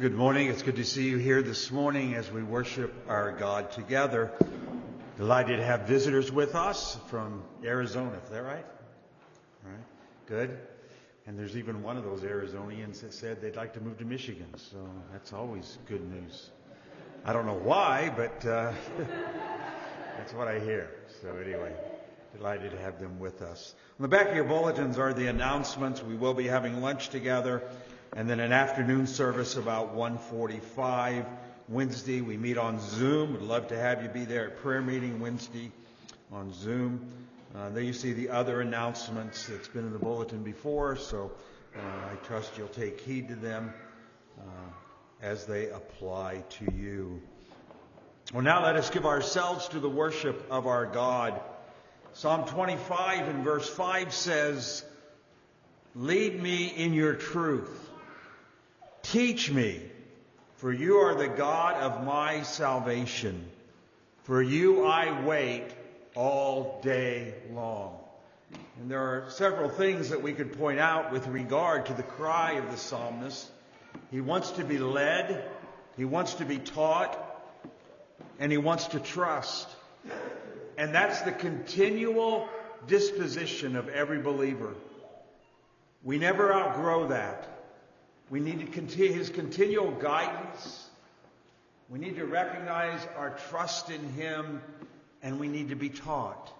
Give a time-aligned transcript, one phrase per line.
[0.00, 0.48] Good morning.
[0.48, 4.30] It's good to see you here this morning as we worship our God together.
[5.16, 8.20] Delighted to have visitors with us from Arizona.
[8.22, 8.66] Is that right?
[9.64, 9.80] All right.
[10.26, 10.58] Good.
[11.26, 14.48] And there's even one of those Arizonians that said they'd like to move to Michigan.
[14.58, 16.50] So that's always good news.
[17.24, 18.72] I don't know why, but uh,
[20.18, 20.90] that's what I hear.
[21.22, 21.72] So anyway,
[22.36, 23.74] delighted to have them with us.
[23.98, 26.02] On the back of your bulletins are the announcements.
[26.02, 27.62] We will be having lunch together
[28.16, 31.26] and then an afternoon service about 1:45
[31.68, 32.22] Wednesday.
[32.22, 33.34] We meet on Zoom.
[33.34, 35.70] Would love to have you be there at prayer meeting Wednesday
[36.32, 37.12] on Zoom.
[37.54, 41.30] Uh, there you see the other announcements that's been in the bulletin before, so
[41.76, 43.74] uh, I trust you'll take heed to them
[44.38, 44.42] uh,
[45.20, 47.20] as they apply to you.
[48.32, 51.38] Well, now let us give ourselves to the worship of our God.
[52.14, 54.84] Psalm 25 and verse 5 says,
[55.94, 57.85] Lead me in your truth.
[59.12, 59.80] Teach me,
[60.56, 63.46] for you are the God of my salvation.
[64.24, 65.64] For you I wait
[66.16, 68.00] all day long.
[68.80, 72.54] And there are several things that we could point out with regard to the cry
[72.54, 73.48] of the psalmist.
[74.10, 75.48] He wants to be led,
[75.96, 77.16] he wants to be taught,
[78.40, 79.68] and he wants to trust.
[80.76, 82.48] And that's the continual
[82.88, 84.74] disposition of every believer.
[86.02, 87.55] We never outgrow that.
[88.30, 90.88] We need to continue his continual guidance.
[91.88, 94.60] We need to recognize our trust in him
[95.22, 96.52] and we need to be taught.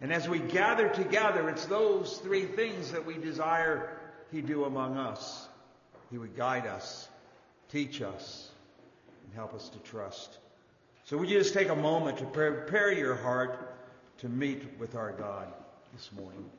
[0.00, 3.98] And as we gather together, it's those three things that we desire
[4.30, 5.48] he do among us.
[6.10, 7.08] He would guide us,
[7.70, 8.50] teach us,
[9.24, 10.38] and help us to trust.
[11.06, 13.76] So would you just take a moment to prepare your heart
[14.18, 15.48] to meet with our God
[15.94, 16.50] this morning?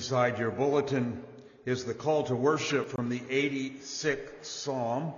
[0.00, 1.22] Inside your bulletin
[1.66, 5.12] is the call to worship from the 86th Psalm.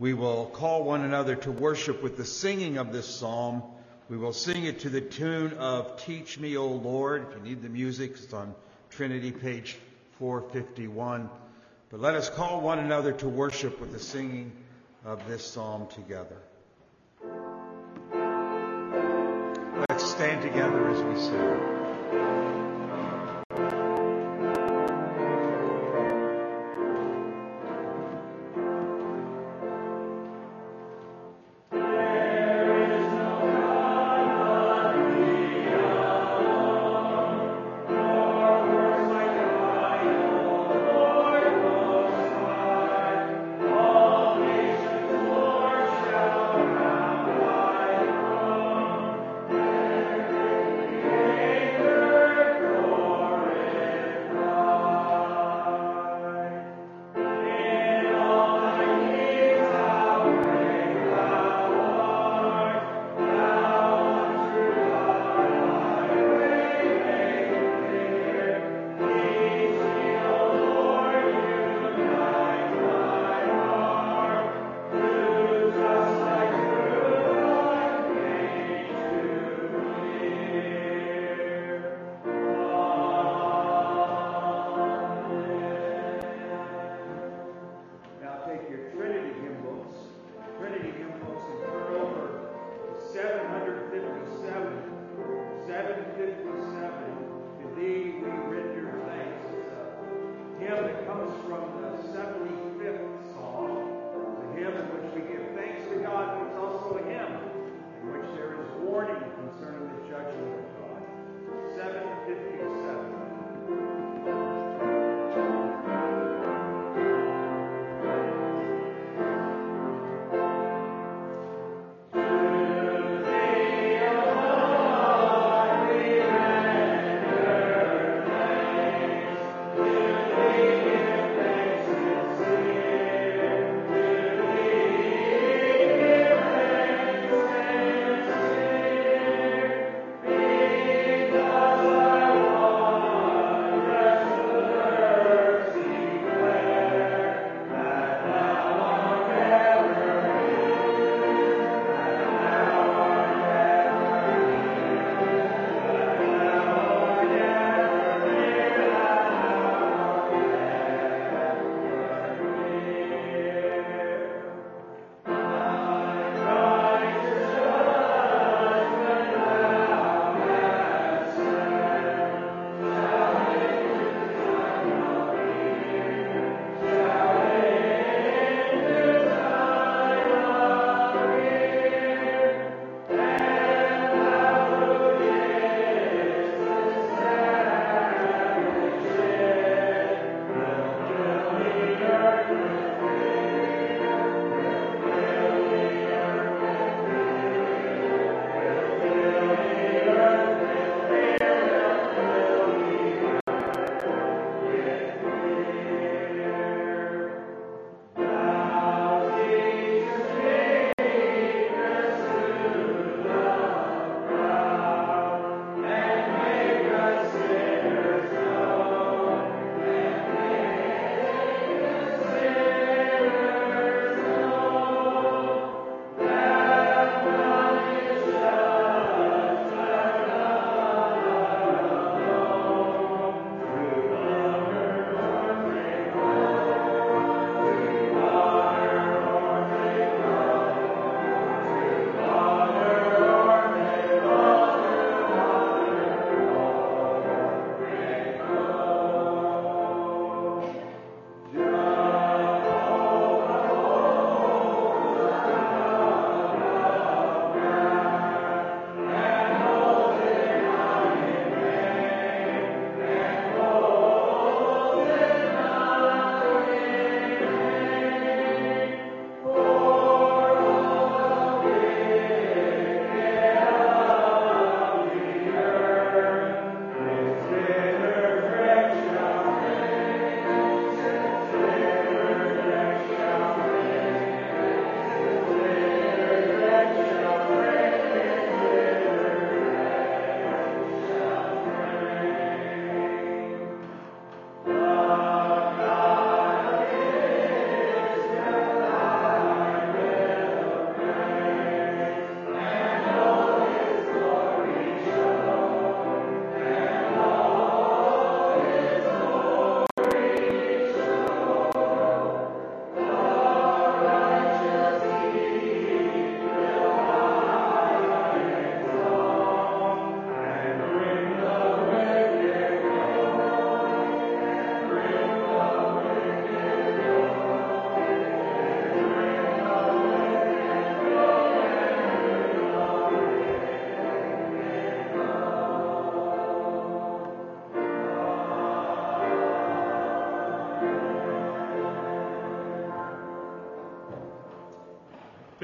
[0.00, 3.62] We will call one another to worship with the singing of this psalm.
[4.10, 7.24] We will sing it to the tune of Teach Me, O Lord.
[7.30, 8.52] If you need the music, it's on
[8.90, 9.78] Trinity, page
[10.18, 11.30] 451.
[11.92, 14.50] But let us call one another to worship with the singing
[15.04, 16.38] of this psalm together.
[19.88, 22.45] Let's stand together as we sing
[23.58, 23.85] you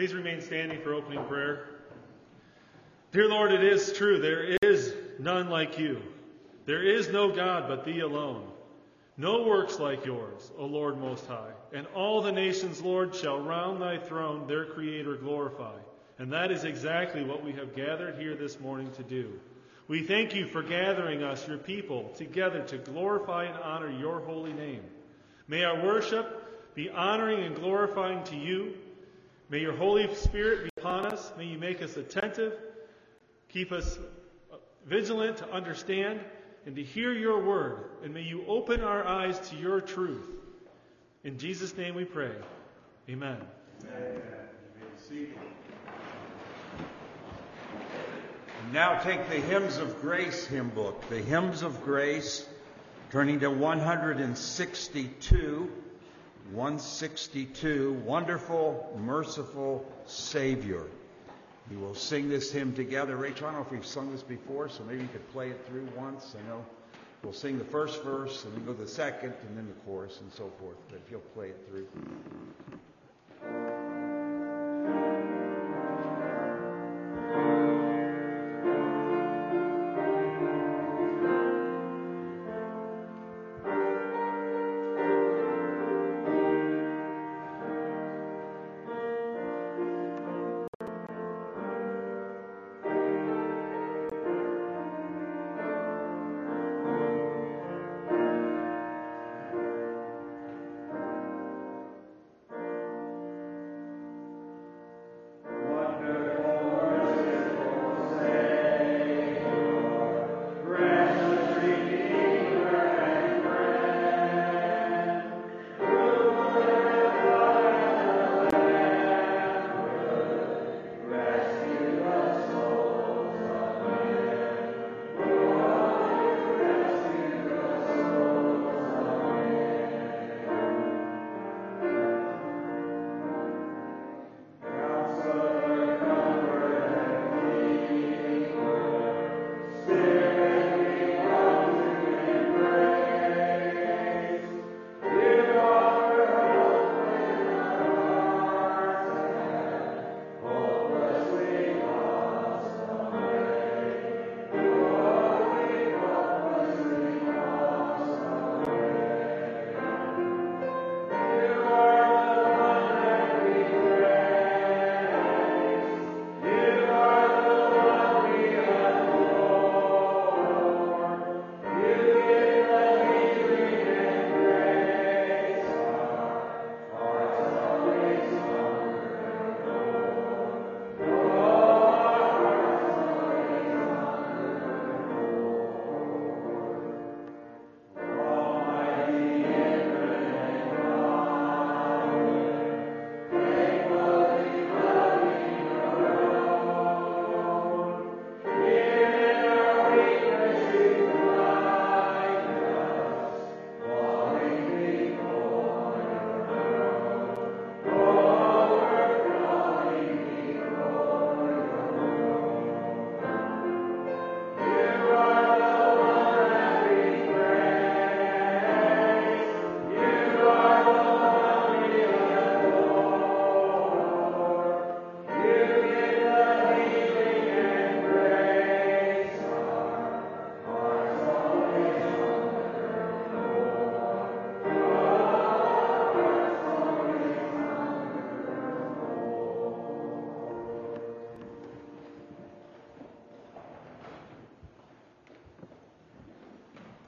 [0.02, 1.64] Please remain standing for opening prayer.
[3.12, 4.18] Dear Lord, it is true.
[4.18, 6.02] There is none like you.
[6.66, 8.49] There is no God but thee alone.
[9.16, 11.52] No works like yours, O Lord Most High.
[11.73, 15.78] And all the nations, Lord, shall round thy throne their Creator glorify.
[16.18, 19.38] And that is exactly what we have gathered here this morning to do.
[19.87, 24.52] We thank you for gathering us, your people, together to glorify and honor your holy
[24.52, 24.82] name.
[25.47, 28.75] May our worship be honoring and glorifying to you.
[29.52, 31.30] May your Holy Spirit be upon us.
[31.37, 32.54] May you make us attentive,
[33.50, 33.99] keep us
[34.50, 34.56] uh,
[34.87, 36.21] vigilant to understand
[36.64, 37.85] and to hear your word.
[38.02, 40.26] And may you open our eyes to your truth.
[41.23, 42.32] In Jesus' name we pray.
[43.11, 43.37] Amen.
[43.82, 44.23] Amen.
[48.73, 52.49] Now take the Hymns of Grace hymn book, the Hymns of Grace,
[53.11, 55.71] turning to 162.
[56.52, 60.85] 162, Wonderful, Merciful Savior.
[61.71, 63.16] We will sing this hymn together.
[63.16, 65.66] Rachel, I don't know if we've sung this before, so maybe you could play it
[65.66, 66.35] through once.
[66.38, 66.62] I know
[67.23, 70.21] we'll sing the first verse, and then go to the second, and then the chorus,
[70.21, 70.76] and so forth.
[70.90, 71.87] But if you'll play it through.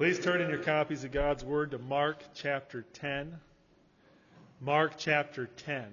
[0.05, 3.41] Please turn in your copies of God's Word to Mark chapter 10.
[4.61, 5.87] Mark chapter 10.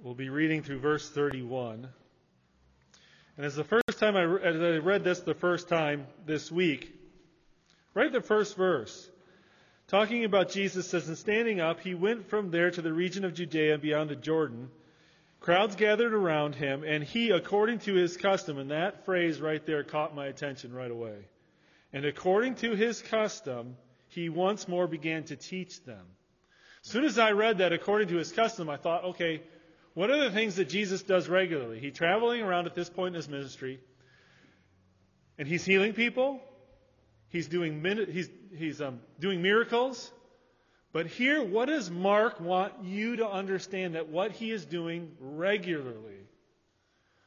[0.00, 1.88] We'll be reading through verse 31.
[3.36, 6.96] And as the first time I, as I read this the first time this week,
[7.94, 9.10] right the first verse,
[9.88, 13.34] talking about Jesus says, And standing up, he went from there to the region of
[13.34, 14.70] Judea and beyond the Jordan.
[15.40, 19.82] Crowds gathered around him, and he, according to his custom, and that phrase right there
[19.82, 21.24] caught my attention right away.
[21.92, 23.76] And according to his custom,
[24.08, 26.04] he once more began to teach them.
[26.84, 29.42] As soon as I read that according to his custom, I thought, okay,
[29.94, 31.80] what are the things that Jesus does regularly?
[31.80, 33.80] He's traveling around at this point in his ministry,
[35.38, 36.40] and he's healing people.
[37.28, 40.12] He's doing he's he's um, doing miracles,
[40.96, 46.25] But here, what does Mark want you to understand that what he is doing regularly?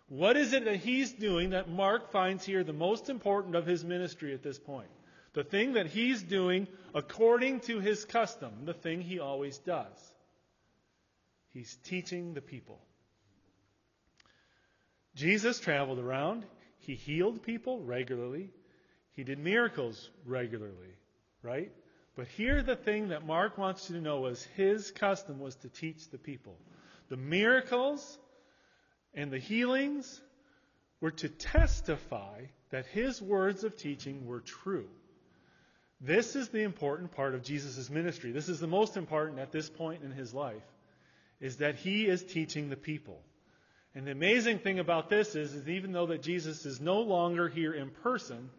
[0.10, 3.86] What is it that he's doing that Mark finds here the most important of his
[3.86, 4.90] ministry at this point?
[5.34, 10.12] The thing that he's doing according to his custom, the thing he always does.
[11.54, 12.80] He's teaching the people.
[15.16, 16.44] Jesus traveled around.
[16.80, 18.50] He healed people regularly.
[19.14, 20.96] He did miracles regularly,
[21.44, 21.72] right?
[22.16, 25.70] But here the thing that Mark wants you to know was his custom was to
[25.70, 26.58] teach the people.
[27.10, 28.18] The miracles
[29.14, 30.22] and the healings
[31.02, 34.88] were to testify that his words of teaching were true.
[36.02, 38.32] This is the important part of Jesus' ministry.
[38.32, 40.64] This is the most important at this point in his life,
[41.42, 43.20] is that he is teaching the people.
[43.96, 47.50] And the amazing thing about this is, is even though that Jesus is no longer
[47.50, 48.50] here in person,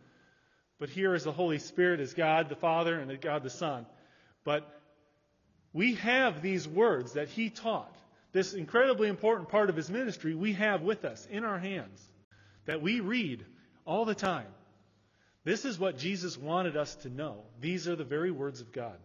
[0.78, 3.86] but here is the Holy Spirit as God the Father and God the Son.
[4.44, 4.68] But
[5.72, 7.94] we have these words that he taught.
[8.32, 12.00] This incredibly important part of his ministry we have with us in our hands
[12.66, 13.44] that we read
[13.84, 14.46] all the time.
[15.44, 17.44] This is what Jesus wanted us to know.
[17.60, 18.96] These are the very words of God.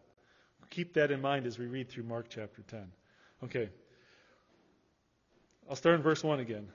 [0.69, 2.87] Keep that in mind as we read through Mark chapter 10.
[3.45, 3.69] Okay.
[5.69, 6.67] I'll start in verse 1 again.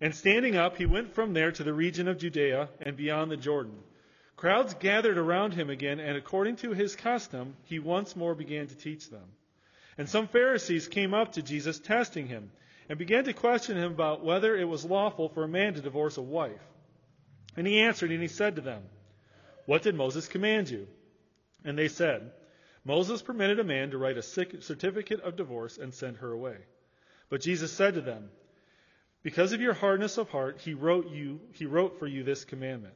[0.00, 3.36] And standing up, he went from there to the region of Judea and beyond the
[3.36, 3.78] Jordan.
[4.36, 8.74] Crowds gathered around him again, and according to his custom, he once more began to
[8.74, 9.24] teach them.
[9.98, 12.50] And some Pharisees came up to Jesus, testing him,
[12.88, 16.16] and began to question him about whether it was lawful for a man to divorce
[16.16, 16.60] a wife.
[17.56, 18.82] And he answered, and he said to them,
[19.64, 20.86] What did Moses command you?
[21.64, 22.30] And they said,
[22.84, 26.56] Moses permitted a man to write a certificate of divorce and send her away.
[27.28, 28.30] But Jesus said to them,
[29.22, 32.94] Because of your hardness of heart, he wrote you he wrote for you this commandment.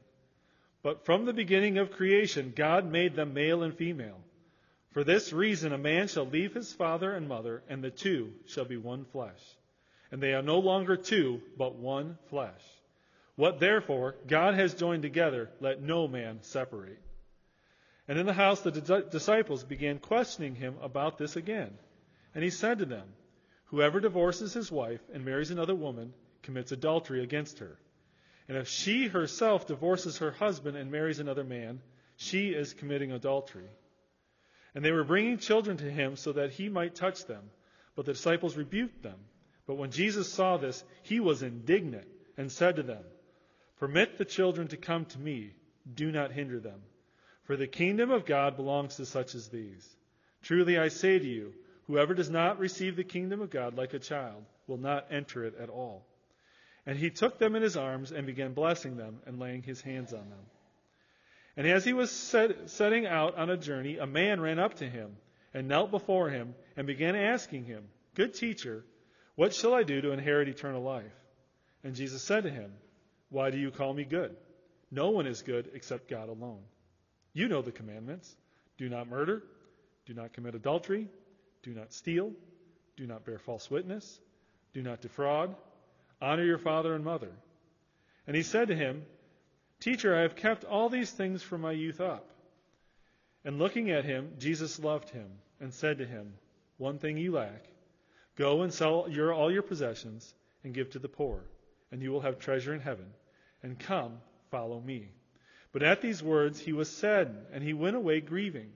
[0.82, 4.20] But from the beginning of creation, God made them male and female.
[4.92, 8.64] For this reason, a man shall leave his father and mother, and the two shall
[8.64, 9.40] be one flesh.
[10.10, 12.62] And they are no longer two, but one flesh.
[13.36, 17.00] What therefore God has joined together, let no man separate.
[18.08, 21.78] And in the house the disciples began questioning him about this again.
[22.34, 23.06] And he said to them,
[23.66, 27.78] Whoever divorces his wife and marries another woman commits adultery against her.
[28.48, 31.80] And if she herself divorces her husband and marries another man,
[32.16, 33.70] she is committing adultery.
[34.74, 37.50] And they were bringing children to him so that he might touch them.
[37.96, 39.18] But the disciples rebuked them.
[39.66, 43.02] But when Jesus saw this, he was indignant and said to them,
[43.78, 45.52] Permit the children to come to me.
[45.92, 46.80] Do not hinder them.
[47.44, 49.88] For the kingdom of God belongs to such as these.
[50.42, 51.52] Truly I say to you,
[51.86, 55.56] whoever does not receive the kingdom of God like a child will not enter it
[55.58, 56.06] at all.
[56.86, 60.12] And he took them in his arms and began blessing them and laying his hands
[60.12, 60.46] on them.
[61.60, 64.88] And as he was set, setting out on a journey, a man ran up to
[64.88, 65.14] him
[65.52, 68.82] and knelt before him and began asking him, Good teacher,
[69.34, 71.12] what shall I do to inherit eternal life?
[71.84, 72.72] And Jesus said to him,
[73.28, 74.34] Why do you call me good?
[74.90, 76.62] No one is good except God alone.
[77.34, 78.34] You know the commandments
[78.78, 79.42] do not murder,
[80.06, 81.08] do not commit adultery,
[81.62, 82.32] do not steal,
[82.96, 84.18] do not bear false witness,
[84.72, 85.54] do not defraud,
[86.22, 87.32] honor your father and mother.
[88.26, 89.02] And he said to him,
[89.80, 92.28] Teacher, I have kept all these things from my youth up.
[93.44, 96.34] And looking at him, Jesus loved him and said to him,
[96.76, 97.64] One thing you lack.
[98.36, 101.44] Go and sell your, all your possessions and give to the poor,
[101.90, 103.06] and you will have treasure in heaven.
[103.62, 104.18] And come,
[104.50, 105.08] follow me.
[105.72, 108.72] But at these words he was saddened, and he went away grieving,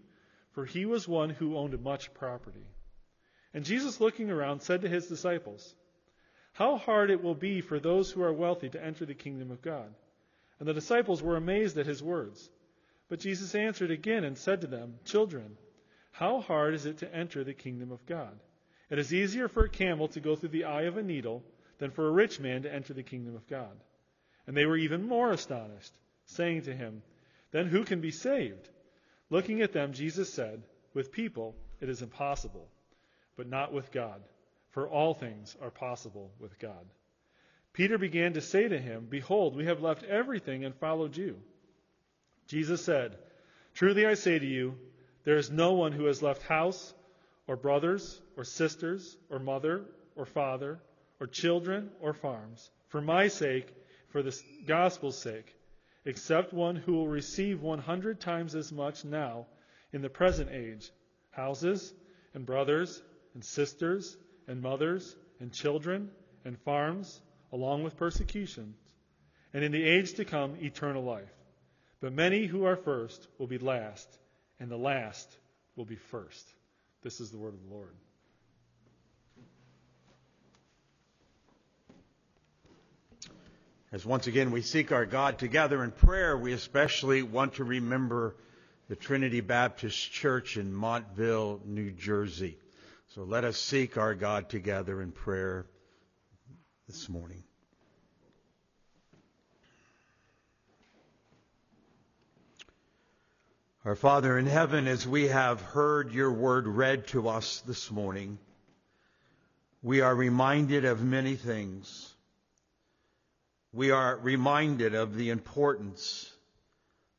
[0.53, 2.67] for he was one who owned much property.
[3.53, 5.75] And Jesus, looking around, said to his disciples,
[6.53, 9.61] How hard it will be for those who are wealthy to enter the kingdom of
[9.61, 9.93] God.
[10.59, 12.51] And the disciples were amazed at his words.
[13.09, 15.57] But Jesus answered again and said to them, Children,
[16.13, 18.39] how hard is it to enter the kingdom of God?
[18.89, 21.43] It is easier for a camel to go through the eye of a needle
[21.79, 23.77] than for a rich man to enter the kingdom of God.
[24.47, 25.93] And they were even more astonished,
[26.27, 27.03] saying to him,
[27.51, 28.69] Then who can be saved?
[29.31, 30.63] Looking at them, Jesus said,
[30.93, 32.69] With people it is impossible,
[33.37, 34.23] but not with God,
[34.71, 36.87] for all things are possible with God.
[37.75, 41.37] Peter began to say to him, Behold, we have left everything and followed you.
[42.47, 43.19] Jesus said,
[43.75, 44.79] Truly I say to you,
[45.25, 46.95] there is no one who has left house,
[47.49, 50.79] or brothers, or sisters, or mother, or father,
[51.19, 53.67] or children, or farms, for my sake,
[54.09, 55.57] for the gospel's sake,
[56.05, 59.47] except one who will receive 100 times as much now
[59.93, 60.93] in the present age
[61.33, 61.93] houses,
[62.35, 63.03] and brothers,
[63.35, 66.09] and sisters, and mothers, and children,
[66.45, 67.21] and farms
[67.55, 68.77] along with persecutions,
[69.55, 71.33] and in the age to come, eternal life.
[72.01, 74.09] But many who are first will be last,
[74.59, 75.31] and the last
[75.77, 76.45] will be first.
[77.03, 77.95] This is the word of the Lord.
[83.93, 88.35] As once again we seek our God together in prayer, we especially want to remember
[88.89, 92.59] the Trinity Baptist Church in Montville, New Jersey.
[93.15, 95.67] So let us seek our God together in prayer
[96.87, 97.43] this morning.
[103.87, 108.39] Our Father in heaven, as we have heard your word read to us this morning,
[109.83, 112.13] we are reminded of many things.
[113.73, 116.31] We are reminded of the importance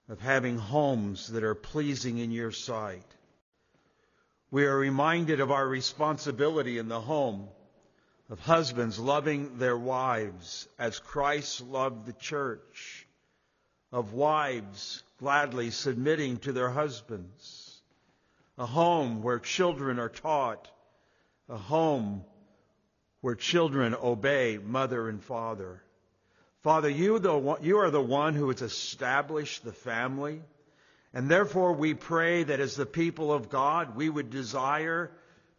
[0.10, 3.06] of having homes that are pleasing in your sight.
[4.51, 7.47] We are reminded of our responsibility in the home
[8.29, 13.07] of husbands loving their wives as Christ loved the church,
[13.91, 17.81] of wives gladly submitting to their husbands,
[18.57, 20.69] a home where children are taught,
[21.49, 22.23] a home
[23.21, 25.81] where children obey mother and father.
[26.63, 30.41] Father, you, the, you are the one who has established the family,
[31.13, 35.11] and therefore we pray that as the people of God, we would desire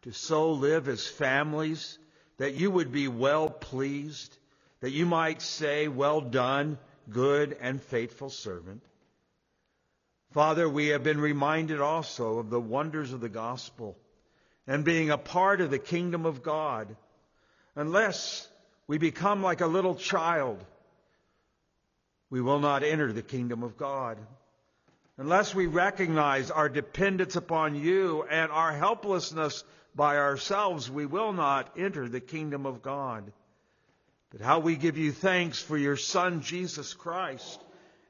[0.02, 1.98] to so live as families
[2.38, 4.37] that you would be well pleased,
[4.81, 8.83] that you might say, Well done, good and faithful servant.
[10.33, 13.96] Father, we have been reminded also of the wonders of the gospel
[14.66, 16.94] and being a part of the kingdom of God.
[17.75, 18.49] Unless
[18.87, 20.62] we become like a little child,
[22.29, 24.18] we will not enter the kingdom of God.
[25.16, 29.64] Unless we recognize our dependence upon you and our helplessness
[29.96, 33.32] by ourselves, we will not enter the kingdom of God.
[34.30, 37.59] But how we give you thanks for your Son, Jesus Christ,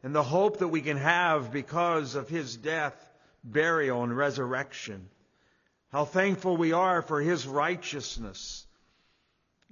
[0.02, 2.94] and the hope that we can have because of his death,
[3.44, 5.08] burial, and resurrection.
[5.92, 8.66] How thankful we are for his righteousness.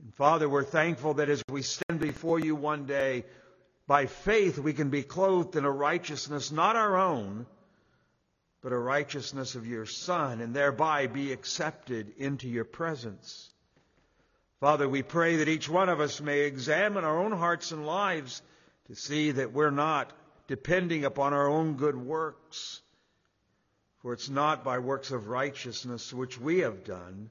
[0.00, 3.24] And Father, we're thankful that as we stand before you one day,
[3.88, 7.46] by faith we can be clothed in a righteousness not our own,
[8.64, 13.50] but a righteousness of your Son, and thereby be accepted into your presence.
[14.58, 18.40] Father, we pray that each one of us may examine our own hearts and lives
[18.86, 20.10] to see that we're not
[20.46, 22.80] depending upon our own good works.
[24.00, 27.28] For it's not by works of righteousness which we have done,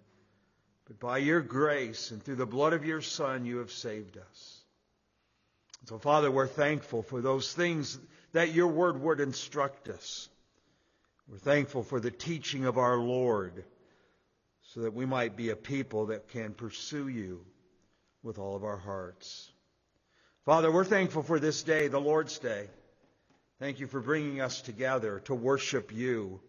[0.85, 4.63] but by your grace and through the blood of your Son you have saved us.
[5.85, 7.97] So, Father, we're thankful for those things
[8.33, 10.29] that your word would instruct us.
[11.33, 13.63] We're thankful for the teaching of our Lord
[14.61, 17.43] so that we might be a people that can pursue you
[18.21, 19.51] with all of our hearts.
[20.45, 22.67] Father, we're thankful for this day, the Lord's Day.
[23.59, 26.39] Thank you for bringing us together to worship you.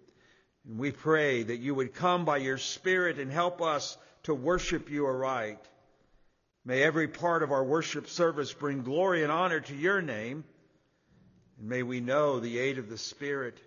[0.68, 4.90] And we pray that you would come by your Spirit and help us to worship
[4.90, 5.64] you aright.
[6.62, 10.44] May every part of our worship service bring glory and honor to your name.
[11.58, 13.58] And may we know the aid of the Spirit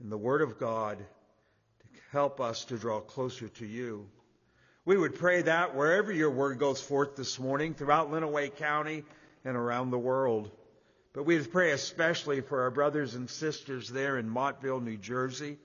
[0.00, 4.06] and the Word of God to help us to draw closer to you.
[4.84, 9.04] We would pray that wherever your word goes forth this morning, throughout Lenawee County
[9.44, 10.50] and around the world.
[11.12, 15.58] But we pray especially for our brothers and sisters there in Montville, New Jersey.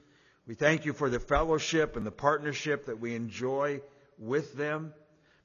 [0.46, 3.82] We thank you for the fellowship and the partnership that we enjoy
[4.19, 4.93] with them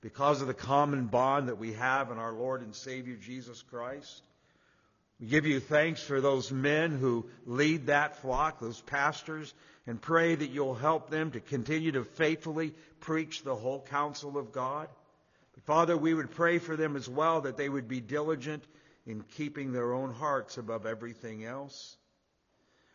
[0.00, 4.22] because of the common bond that we have in our Lord and Savior Jesus Christ.
[5.20, 9.52] We give you thanks for those men who lead that flock, those pastors,
[9.86, 14.52] and pray that you'll help them to continue to faithfully preach the whole counsel of
[14.52, 14.88] God.
[15.54, 18.62] But Father, we would pray for them as well that they would be diligent
[19.06, 21.96] in keeping their own hearts above everything else.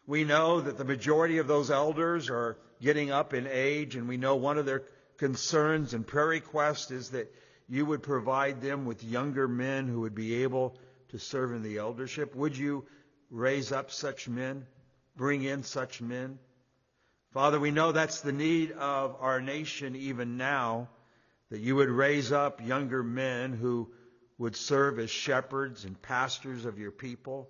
[0.06, 4.18] We know that the majority of those elders are getting up in age, and we
[4.18, 4.84] know one of their
[5.18, 7.34] concerns and prayer requests is that
[7.68, 10.78] you would provide them with younger men who would be able
[11.14, 12.36] to serve in the eldership?
[12.36, 12.86] Would you
[13.30, 14.66] raise up such men?
[15.16, 16.40] Bring in such men?
[17.34, 20.90] Father, we know that's the need of our nation even now,
[21.52, 23.92] that you would raise up younger men who
[24.40, 27.48] would serve as shepherds and pastors of your people.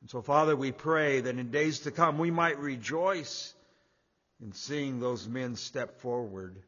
[0.00, 3.54] And so, Father, we pray that in days to come we might rejoice
[4.42, 6.60] in seeing those men step forward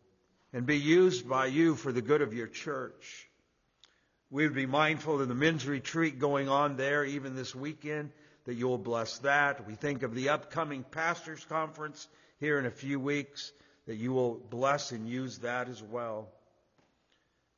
[0.52, 3.25] and be used by you for the good of your church.
[4.30, 8.10] We would be mindful of the men's retreat going on there even this weekend,
[8.44, 9.66] that you'll bless that.
[9.66, 12.08] We think of the upcoming pastors conference
[12.38, 13.52] here in a few weeks,
[13.86, 16.28] that you will bless and use that as well.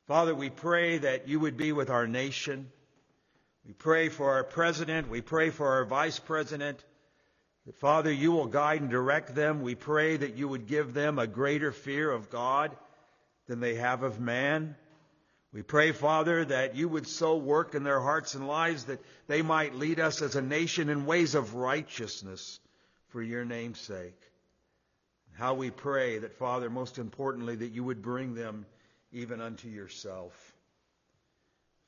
[0.07, 2.71] Father, we pray that you would be with our nation.
[3.65, 5.09] We pray for our president.
[5.09, 6.83] We pray for our vice president,
[7.65, 9.61] That, Father, you will guide and direct them.
[9.61, 12.75] We pray that you would give them a greater fear of God
[13.47, 14.75] than they have of man.
[15.51, 19.41] We pray, Father, that you would so work in their hearts and lives that they
[19.41, 22.59] might lead us as a nation in ways of righteousness
[23.07, 24.19] for your name's sake.
[25.33, 28.65] How we pray that, Father, most importantly, that you would bring them
[29.11, 30.33] even unto yourself.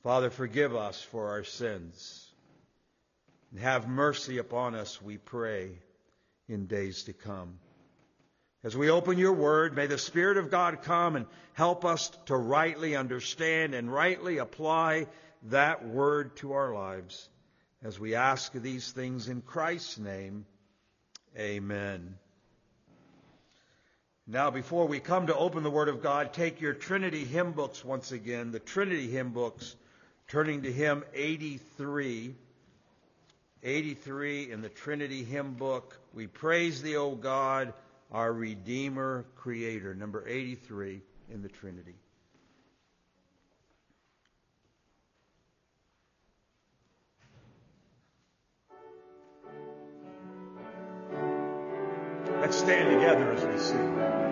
[0.02, 2.28] Father, forgive us for our sins.
[3.52, 5.78] And have mercy upon us, we pray,
[6.48, 7.60] in days to come.
[8.64, 12.36] As we open your word, may the Spirit of God come and help us to
[12.36, 15.08] rightly understand and rightly apply
[15.50, 17.28] that word to our lives.
[17.84, 20.46] As we ask these things in Christ's name,
[21.36, 22.16] amen.
[24.28, 27.84] Now, before we come to open the Word of God, take your Trinity hymn books
[27.84, 29.76] once again, the Trinity hymn books,
[30.28, 32.36] turning to hymn 83.
[33.64, 35.98] 83 in the Trinity hymn book.
[36.14, 37.74] We praise thee, O God,
[38.12, 39.96] our Redeemer, Creator.
[39.96, 41.96] Number 83 in the Trinity.
[52.42, 54.31] Let's stand together as we sing.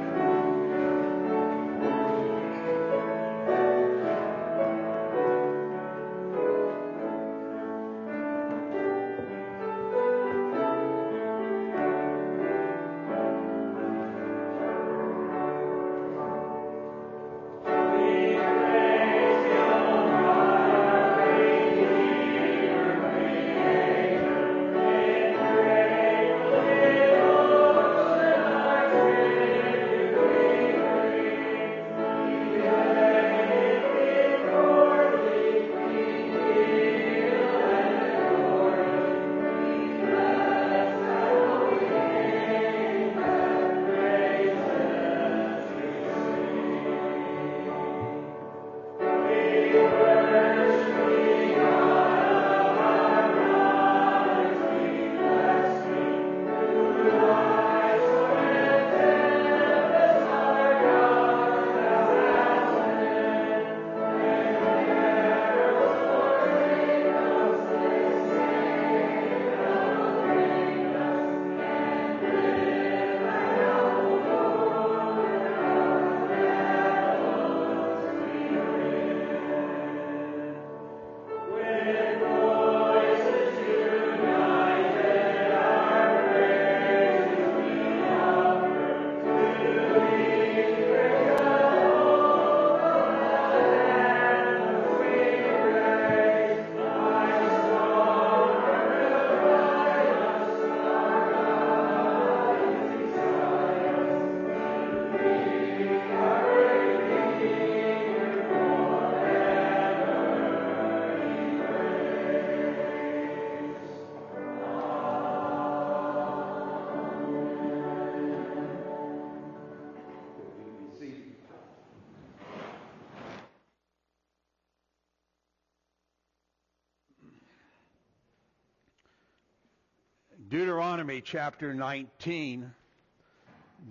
[131.10, 132.72] Deuteronomy chapter 19.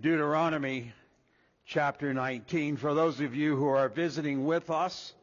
[0.01, 0.93] Deuteronomy
[1.67, 2.77] chapter 19.
[2.77, 5.15] For those of you who are visiting with us,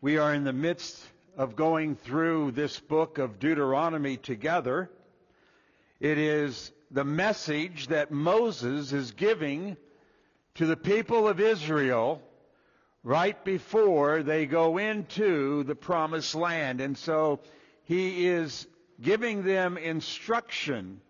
[0.00, 0.96] we are in the midst
[1.36, 4.88] of going through this book of Deuteronomy together.
[5.98, 9.76] It is the message that Moses is giving
[10.54, 12.22] to the people of Israel
[13.02, 16.80] right before they go into the promised land.
[16.80, 17.40] And so
[17.82, 18.68] he is
[19.00, 21.00] giving them instruction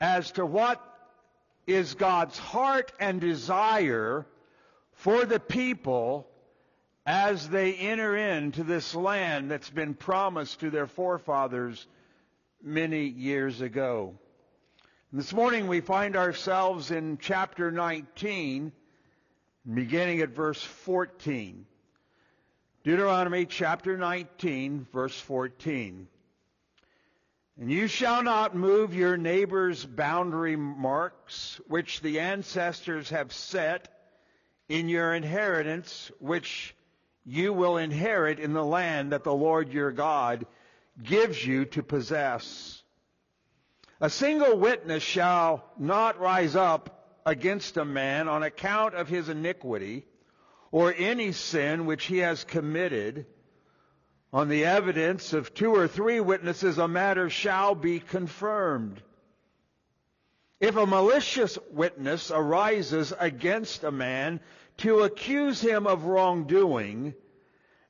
[0.00, 0.84] as to what
[1.66, 4.26] is God's heart and desire
[4.92, 6.26] for the people
[7.06, 11.86] as they enter into this land that's been promised to their forefathers
[12.62, 14.14] many years ago.
[15.12, 18.72] This morning we find ourselves in chapter 19,
[19.74, 21.66] beginning at verse 14.
[22.84, 26.06] Deuteronomy chapter 19, verse 14.
[27.60, 33.86] And you shall not move your neighbor's boundary marks, which the ancestors have set
[34.70, 36.74] in your inheritance, which
[37.26, 40.46] you will inherit in the land that the Lord your God
[41.02, 42.82] gives you to possess.
[44.00, 50.06] A single witness shall not rise up against a man on account of his iniquity
[50.72, 53.26] or any sin which he has committed
[54.32, 59.02] On the evidence of two or three witnesses, a matter shall be confirmed.
[60.60, 64.40] If a malicious witness arises against a man
[64.78, 67.14] to accuse him of wrongdoing,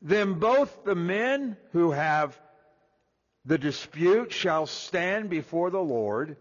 [0.01, 2.41] then both the men who have
[3.45, 6.37] the dispute shall stand before the Lord,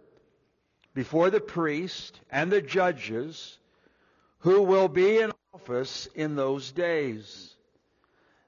[0.94, 3.58] before the priest and the judges,
[4.40, 7.56] who will be in office in those days.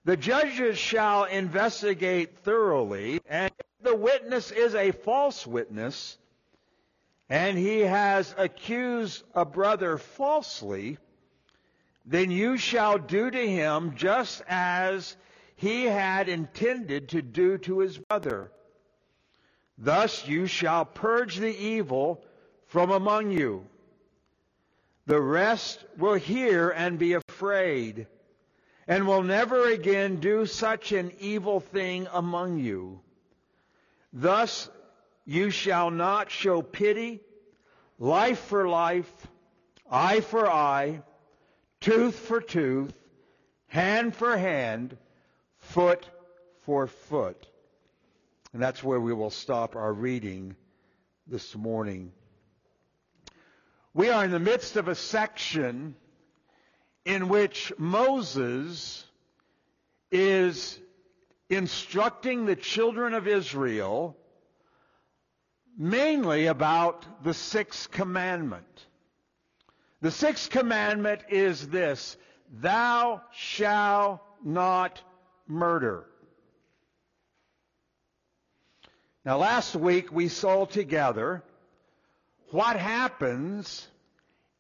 [0.04, 6.18] The judges shall investigate thoroughly, and if the witness is a false witness,
[7.30, 10.98] and he has accused a brother falsely,
[12.06, 15.16] then you shall do to him just as
[15.56, 18.52] he had intended to do to his brother.
[19.78, 22.24] Thus you shall purge the evil
[22.66, 23.68] from among you.
[25.06, 28.08] The rest will hear and be afraid,
[28.92, 33.00] and will never again do such an evil thing among you.
[34.12, 34.70] Thus
[35.24, 37.22] you shall not show pity,
[38.00, 39.10] life for life,
[39.90, 41.04] eye for eye,
[41.80, 42.94] tooth for tooth,
[43.68, 44.98] hand for hand,
[45.60, 46.06] foot
[46.64, 47.48] for foot.
[48.52, 50.54] And that's where we will stop our reading
[51.28, 52.12] this morning.
[53.94, 55.96] We are in the midst of a section
[57.06, 59.06] in which Moses
[60.12, 60.80] is
[61.50, 64.16] instructing the children of Israel
[65.78, 68.86] mainly about the sixth commandment.
[70.02, 72.18] The sixth commandment is this,
[72.52, 75.02] thou shalt not
[75.48, 76.06] murder.
[79.24, 81.44] Now last week we saw together
[82.50, 83.88] what happens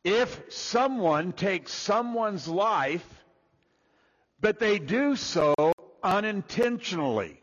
[0.03, 3.05] if someone takes someone's life,
[4.39, 5.53] but they do so
[6.01, 7.39] unintentionally.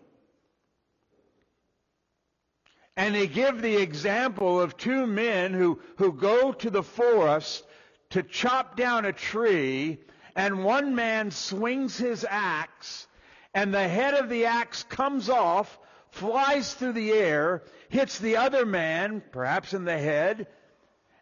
[2.96, 7.64] And they give the example of two men who, who go to the forest
[8.10, 9.98] to chop down a tree,
[10.34, 13.06] and one man swings his axe,
[13.54, 15.78] and the head of the axe comes off,
[16.10, 20.48] flies through the air, hits the other man, perhaps in the head,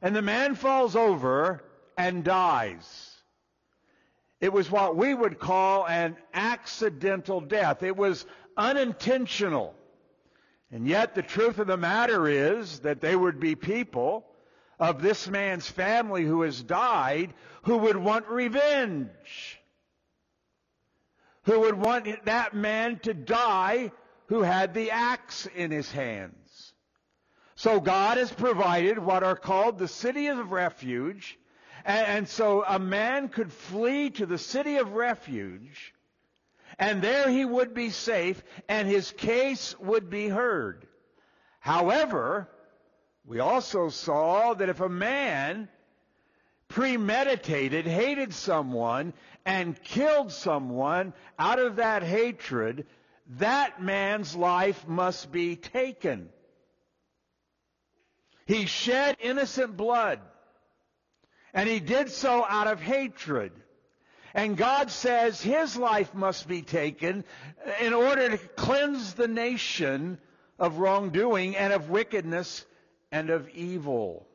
[0.02, 1.62] and the man falls over
[1.96, 3.12] and dies.
[4.40, 7.82] It was what we would call an accidental death.
[7.82, 9.74] It was unintentional.
[10.70, 14.26] And yet the truth of the matter is that there would be people
[14.78, 17.32] of this man's family who has died
[17.62, 19.60] who would want revenge.
[21.44, 23.92] Who would want that man to die
[24.26, 26.45] who had the axe in his hands.
[27.56, 31.38] So God has provided what are called the city of refuge.
[31.84, 35.94] And, so a man could flee to the city of refuge
[36.78, 40.86] and there he would be safe and his case would be heard.
[41.60, 42.48] However,
[43.24, 45.68] we also saw that if a man
[46.68, 49.14] premeditated, hated someone,
[49.44, 52.86] and killed someone out of that hatred,
[53.38, 56.28] that man's life must be taken.
[58.46, 60.20] He shed innocent blood,
[61.52, 63.52] and he did so out of hatred.
[64.34, 67.24] And God says his life must be taken
[67.80, 70.18] in order to cleanse the nation
[70.58, 72.64] of wrongdoing and of wickedness
[73.10, 74.28] and of evil.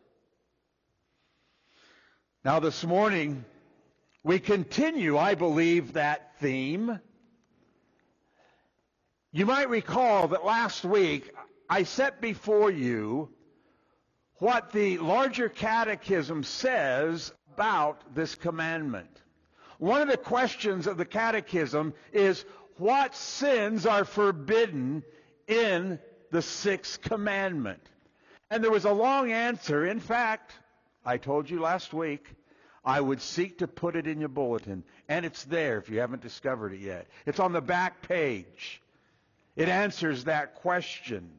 [2.44, 3.46] Now, this morning,
[4.24, 7.00] we continue, I believe, that theme.
[9.32, 11.32] You might recall that last week
[11.70, 13.30] I set before you
[14.42, 19.22] what the larger catechism says about this commandment.
[19.78, 22.44] One of the questions of the catechism is
[22.78, 25.04] what sins are forbidden
[25.48, 26.00] in
[26.32, 27.88] the sixth commandment?
[28.50, 29.86] And there was a long answer.
[29.86, 30.54] In fact,
[31.06, 32.26] I told you last week,
[32.84, 34.84] I would seek to put it in your bulletin.
[35.08, 37.06] And it's there if you haven't discovered it yet.
[37.28, 38.82] It's on the back page.
[39.56, 41.30] It answers that question.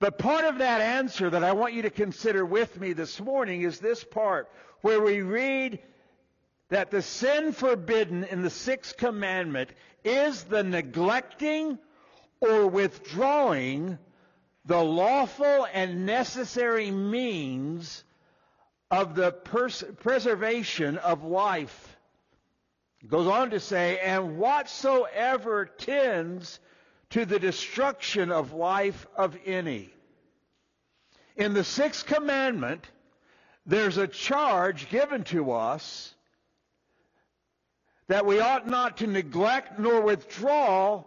[0.00, 3.62] But part of that answer that I want you to consider with me this morning
[3.62, 5.78] is this part where we read
[6.70, 9.70] that the sin forbidden in the sixth commandment
[10.02, 11.78] is the neglecting
[12.40, 13.98] or withdrawing
[14.64, 18.02] the lawful and necessary means
[18.90, 21.98] of the pers- preservation of life.
[23.02, 26.58] It goes on to say, and whatsoever tends
[27.10, 29.90] to the destruction of life of any.
[31.36, 32.86] In the sixth commandment,
[33.66, 36.14] there's a charge given to us
[38.08, 41.04] that we ought not to neglect nor withdraw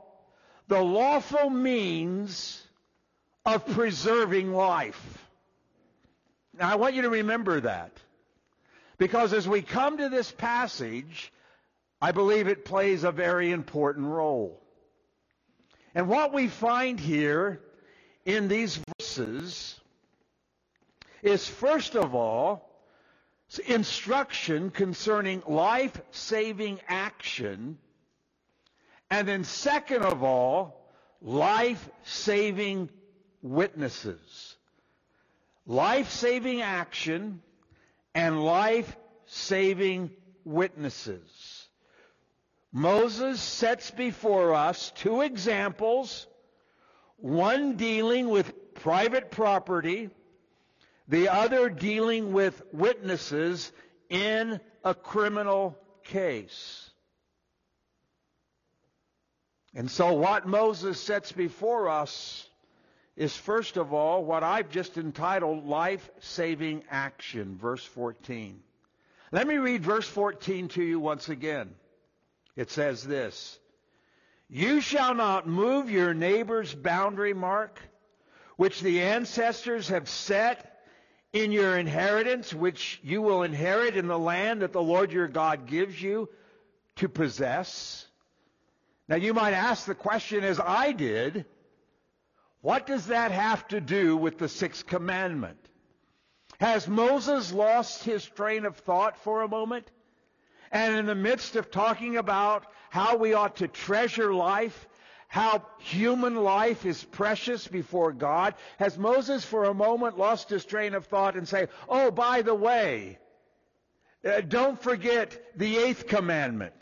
[0.67, 2.61] the lawful means
[3.45, 5.19] of preserving life.
[6.57, 7.91] Now, I want you to remember that.
[8.97, 11.33] Because as we come to this passage,
[12.01, 14.62] I believe it plays a very important role.
[15.95, 17.61] And what we find here
[18.25, 19.79] in these verses
[21.21, 22.69] is, first of all,
[23.67, 27.77] instruction concerning life saving action.
[29.09, 30.89] And then, second of all,
[31.21, 32.89] life saving
[33.43, 34.55] witnesses.
[35.67, 37.41] Life saving action
[38.15, 40.11] and life saving
[40.43, 41.52] witnesses.
[42.73, 46.27] Moses sets before us two examples,
[47.17, 50.09] one dealing with private property
[51.07, 53.71] the other dealing with witnesses
[54.09, 56.89] in a criminal case.
[59.75, 62.47] And so what Moses sets before us
[63.15, 68.59] is first of all what I've just entitled life-saving action, verse 14.
[69.31, 71.73] Let me read verse 14 to you once again.
[72.55, 73.59] It says this,
[74.49, 77.79] You shall not move your neighbor's boundary mark,
[78.57, 80.69] which the ancestors have set
[81.31, 85.65] in your inheritance, which you will inherit in the land that the Lord your God
[85.65, 86.29] gives you
[86.97, 88.05] to possess.
[89.07, 91.45] Now you might ask the question as I did,
[92.61, 95.57] what does that have to do with the sixth commandment?
[96.59, 99.89] Has Moses lost his train of thought for a moment?
[100.73, 104.87] And in the midst of talking about how we ought to treasure life
[105.33, 110.93] how human life is precious before God, has Moses for a moment lost his train
[110.93, 113.17] of thought and say, oh, by the way,
[114.23, 116.75] uh, don't forget the eighth commandment,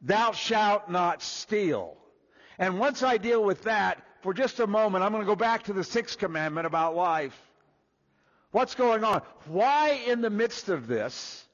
[0.00, 1.96] thou shalt not steal.
[2.58, 5.62] And once I deal with that, for just a moment, I'm going to go back
[5.64, 7.40] to the sixth commandment about life.
[8.50, 9.22] What's going on?
[9.46, 11.46] Why in the midst of this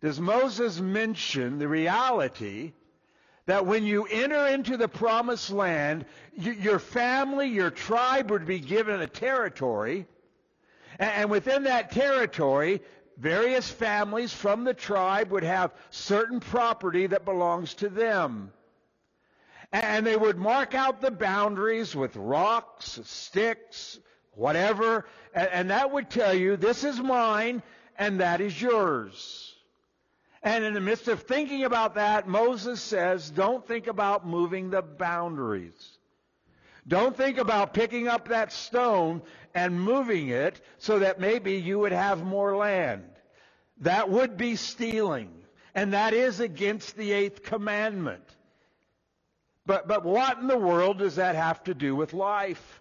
[0.00, 2.72] does Moses mention the reality
[3.46, 9.00] that when you enter into the promised land, your family, your tribe would be given
[9.00, 10.06] a territory,
[10.98, 12.80] and within that territory,
[13.18, 18.52] various families from the tribe would have certain property that belongs to them.
[19.72, 23.98] And they would mark out the boundaries with rocks, sticks,
[24.32, 27.62] whatever, and that would tell you, this is mine
[27.98, 29.49] and that is yours.
[30.42, 34.82] And in the midst of thinking about that, Moses says, don't think about moving the
[34.82, 35.98] boundaries.
[36.88, 39.22] Don't think about picking up that stone
[39.54, 43.04] and moving it so that maybe you would have more land.
[43.82, 45.30] That would be stealing.
[45.74, 48.24] And that is against the eighth commandment.
[49.66, 52.80] But, but what in the world does that have to do with life?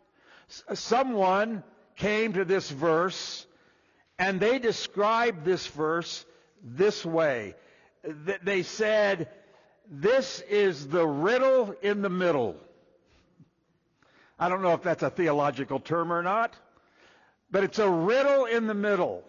[0.74, 1.64] Someone
[1.98, 3.46] came to this verse
[4.18, 6.26] and they described this verse
[6.64, 7.56] this way.
[8.44, 9.30] They said,
[9.90, 12.56] this is the riddle in the middle.
[14.38, 16.56] I don't know if that's a theological term or not,
[17.52, 19.24] but it's a riddle in the middle.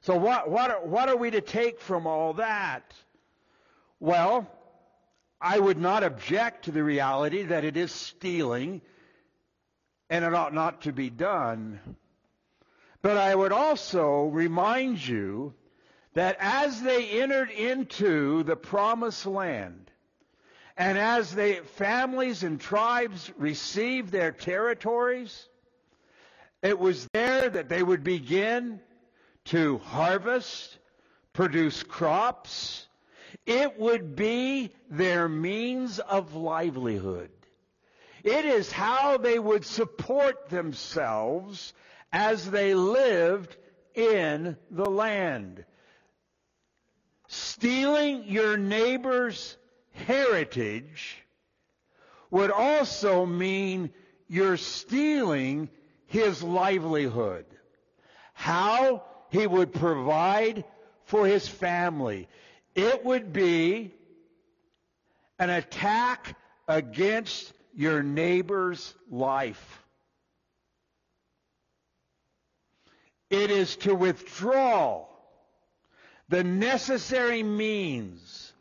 [0.00, 2.94] So what, what, are, what are we to take from all that?
[4.00, 4.50] Well,
[5.40, 8.80] I would not object to the reality that it is stealing
[10.10, 11.78] and it ought not to be done.
[13.02, 15.54] But I would also remind you
[16.14, 19.90] that as they entered into the promised land,
[20.76, 25.48] and as the families and tribes received their territories,
[26.62, 28.80] it was there that they would begin
[29.46, 30.78] to harvest,
[31.32, 32.86] produce crops.
[33.46, 37.30] It would be their means of livelihood.
[38.24, 41.72] It is how they would support themselves
[42.12, 43.56] as they lived
[43.94, 45.64] in the land.
[47.28, 49.56] Stealing your neighbor's
[49.92, 51.22] heritage
[52.30, 53.90] would also mean
[54.28, 55.68] you're stealing
[56.06, 57.46] his livelihood.
[58.32, 60.64] How he would provide
[61.04, 62.28] for his family.
[62.74, 63.94] It would be
[65.38, 66.36] an attack
[66.66, 69.84] against your neighbor's life.
[73.30, 75.06] It is to withdraw
[76.28, 78.52] the necessary means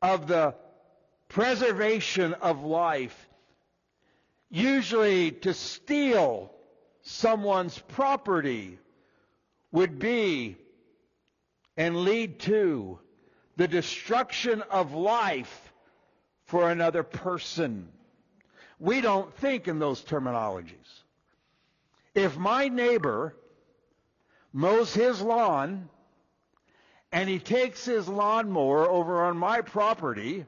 [0.00, 0.54] of the
[1.28, 3.28] preservation of life,
[4.50, 6.52] usually to steal
[7.02, 8.78] someone's property,
[9.72, 10.56] would be
[11.76, 12.98] and lead to
[13.56, 15.72] the destruction of life
[16.46, 17.88] for another person.
[18.78, 21.02] We don't think in those terminologies.
[22.14, 23.34] If my neighbor
[24.54, 25.90] mows his lawn
[27.12, 30.46] and he takes his lawnmower over on my property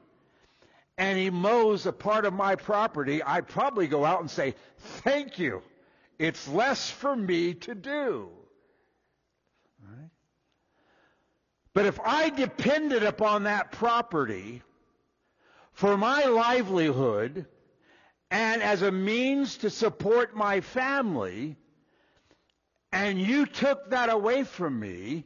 [0.97, 4.55] and he mows a part of my property, I'd probably go out and say,
[5.03, 5.61] thank you.
[6.17, 8.29] It's less for me to do.
[9.83, 10.09] Right?
[11.73, 14.63] But if I depended upon that property
[15.73, 17.45] for my livelihood
[18.31, 21.57] and as a means to support my family,
[22.97, 25.23] and you took that away from me,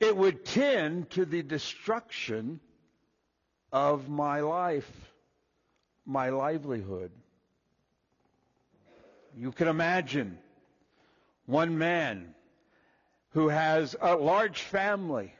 [0.00, 2.58] it would tend to the destruction
[3.70, 4.90] of my life,
[6.06, 7.10] my livelihood.
[9.36, 10.38] You can imagine
[11.44, 12.34] one man
[13.32, 15.34] who has a large family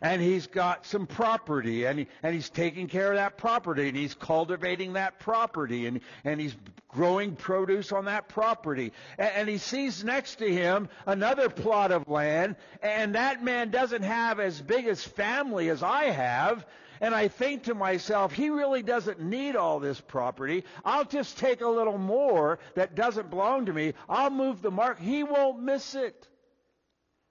[0.00, 3.96] and he's got some property and, he, and he's taking care of that property and
[3.96, 6.56] he's cultivating that property and, and he's
[6.88, 12.08] growing produce on that property and, and he sees next to him another plot of
[12.08, 16.64] land and that man doesn't have as big a family as I have
[17.00, 20.64] and I think to myself, he really doesn't need all this property.
[20.84, 23.94] I'll just take a little more that doesn't belong to me.
[24.08, 24.98] I'll move the mark.
[24.98, 26.26] He won't miss it.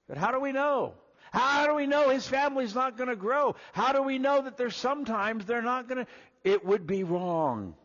[0.08, 0.94] But how do we know?
[1.38, 3.56] How do we know his family's not going to grow?
[3.72, 6.12] How do we know that there's sometimes they're not going to?
[6.44, 7.76] It would be wrong.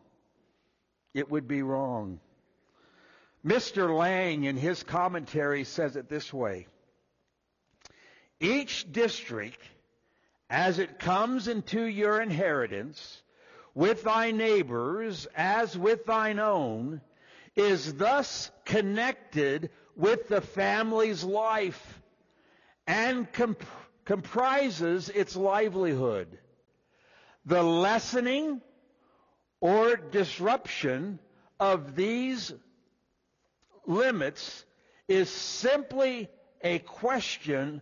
[1.13, 2.19] It would be wrong.
[3.45, 3.95] Mr.
[3.95, 6.65] Lang, in his commentary, says it this way
[8.39, 9.61] Each district,
[10.49, 13.21] as it comes into your inheritance,
[13.75, 17.01] with thy neighbors as with thine own,
[17.55, 22.01] is thus connected with the family's life
[22.87, 23.63] and comp-
[24.05, 26.37] comprises its livelihood.
[27.45, 28.61] The lessening
[29.59, 31.19] or disruption
[31.59, 32.53] of these
[33.85, 34.65] limits
[35.07, 36.29] is simply
[36.61, 37.81] a question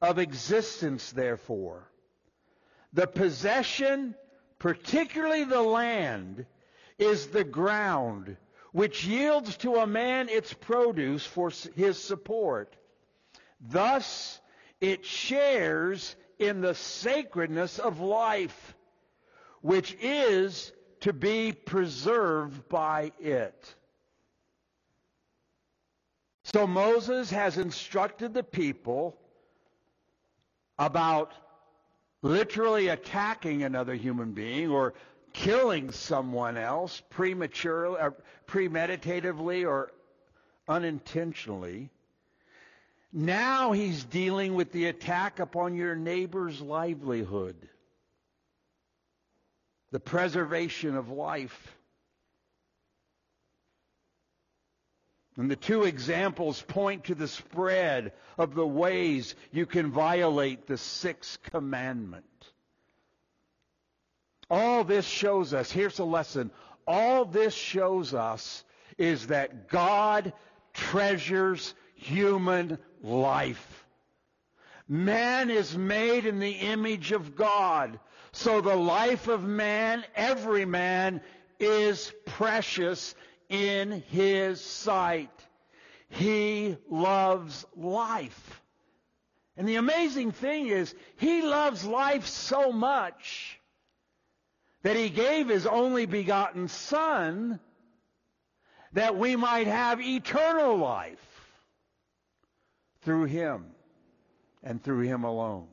[0.00, 1.90] of existence, therefore.
[2.92, 4.14] The possession,
[4.58, 6.46] particularly the land,
[6.98, 8.36] is the ground
[8.72, 12.76] which yields to a man its produce for his support.
[13.60, 14.40] Thus,
[14.80, 18.74] it shares in the sacredness of life,
[19.60, 23.74] which is to be preserved by it.
[26.44, 29.18] So Moses has instructed the people
[30.78, 31.34] about
[32.22, 34.94] literally attacking another human being or
[35.32, 38.14] killing someone else prematurely or
[38.46, 39.92] premeditatively or
[40.66, 41.90] unintentionally.
[43.12, 47.56] Now he's dealing with the attack upon your neighbor's livelihood,
[49.90, 51.74] the preservation of life.
[55.38, 60.76] And the two examples point to the spread of the ways you can violate the
[60.76, 62.24] sixth commandment.
[64.50, 66.50] All this shows us, here's a lesson.
[66.86, 68.64] All this shows us
[68.96, 70.32] is that God
[70.74, 73.84] treasures human life.
[74.88, 77.98] Man is made in the image of God.
[78.32, 81.20] So the life of man, every man,
[81.58, 83.14] is precious
[83.48, 85.30] in his sight.
[86.08, 88.62] He loves life.
[89.56, 93.60] And the amazing thing is, he loves life so much
[94.82, 97.58] that he gave his only begotten Son
[98.92, 101.18] that we might have eternal life
[103.08, 103.64] through him
[104.62, 105.66] and through him alone.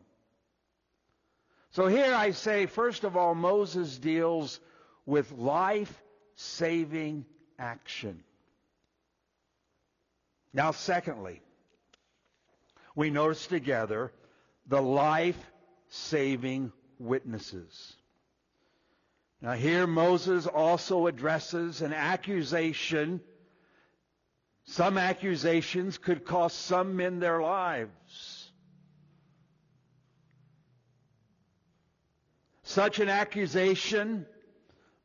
[1.71, 4.57] So here I say, first of all, Moses deals
[5.05, 7.25] with life-saving
[7.59, 8.23] action.
[10.53, 11.41] Now, secondly,
[12.95, 14.13] we notice together
[14.65, 17.97] the life-saving witnesses.
[19.41, 23.19] Now here Moses also addresses an accusation
[24.65, 28.51] some accusations could cost some men their lives.
[32.63, 34.25] Such an accusation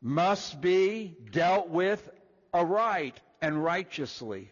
[0.01, 2.09] must be dealt with
[2.55, 4.51] aright and righteously.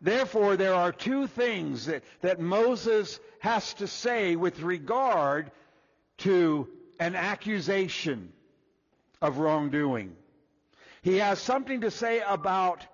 [0.00, 5.50] Therefore, there are two things that, that Moses has to say with regard
[6.18, 6.68] to
[7.00, 8.32] an accusation
[9.20, 10.14] of wrongdoing.
[11.02, 12.86] He has something to say about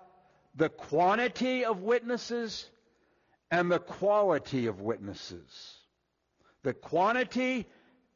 [0.55, 2.69] the quantity of witnesses
[3.51, 5.79] and the quality of witnesses.
[6.63, 7.67] The quantity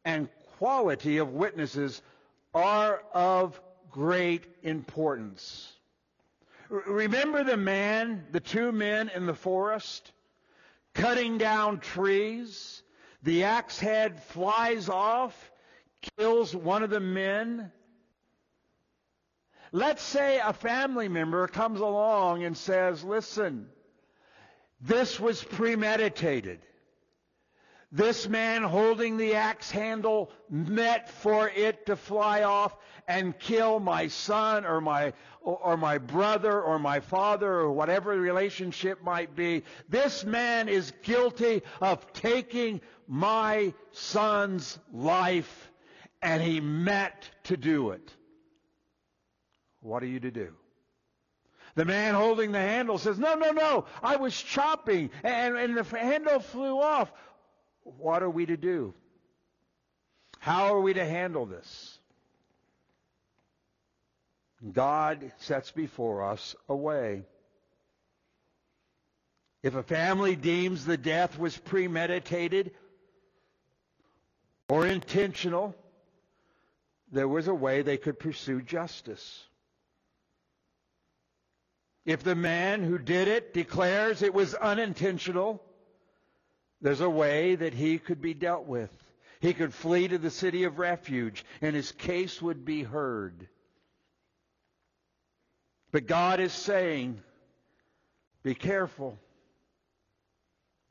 [0.04, 0.28] and
[0.58, 2.00] quality of witnesses
[2.54, 3.60] are of
[3.90, 5.72] great importance.
[6.68, 10.12] Remember the man, the two men in the forest,
[10.94, 12.82] cutting down trees?
[13.22, 15.52] The axe head flies off,
[16.18, 17.72] kills one of the men.
[19.72, 23.68] Let's say a family member comes along and says, listen,
[24.80, 26.60] this was premeditated.
[27.92, 34.08] This man holding the axe handle meant for it to fly off and kill my
[34.08, 39.62] son or my, or my brother or my father or whatever the relationship might be.
[39.88, 45.70] This man is guilty of taking my son's life
[46.20, 48.15] and he meant to do it.
[49.80, 50.52] What are you to do?
[51.74, 55.84] The man holding the handle says, no, no, no, I was chopping and, and the
[55.84, 57.12] handle flew off.
[57.82, 58.94] What are we to do?
[60.38, 61.98] How are we to handle this?
[64.72, 67.24] God sets before us a way.
[69.62, 72.70] If a family deems the death was premeditated
[74.68, 75.74] or intentional,
[77.12, 79.44] there was a way they could pursue justice.
[82.06, 85.60] If the man who did it declares it was unintentional,
[86.80, 88.90] there's a way that he could be dealt with.
[89.40, 93.48] He could flee to the city of refuge and his case would be heard.
[95.90, 97.20] But God is saying,
[98.44, 99.18] be careful.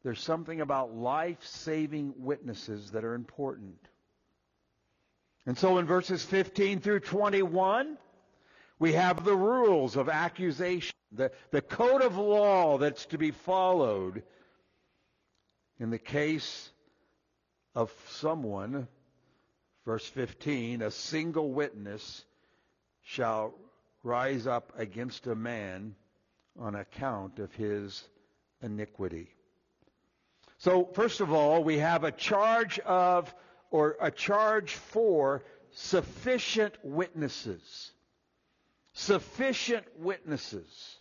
[0.04, 3.80] There's something about life-saving witnesses that are important.
[5.46, 7.98] And so in verses 15 through 21,
[8.80, 14.24] we have the rules of accusation, the, the code of law that's to be followed
[15.80, 16.72] in the case
[17.74, 18.88] of someone,
[19.86, 22.24] verse 15, a single witness
[23.04, 23.54] shall
[24.04, 25.96] rise up against a man
[26.58, 28.08] on account of his
[28.62, 29.30] iniquity.
[30.58, 33.34] So, first of all, we have a charge of,
[33.72, 37.92] or a charge for sufficient witnesses.
[38.98, 41.00] Sufficient witnesses.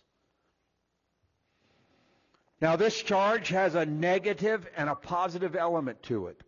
[2.59, 6.41] Now, this charge has a negative and a positive element to it.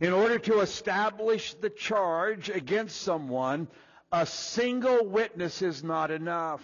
[0.00, 3.68] In order to establish the charge against someone,
[4.10, 6.62] a single witness is not enough.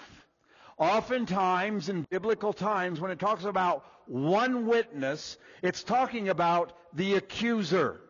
[0.77, 8.01] Oftentimes in biblical times, when it talks about one witness, it's talking about the accuser.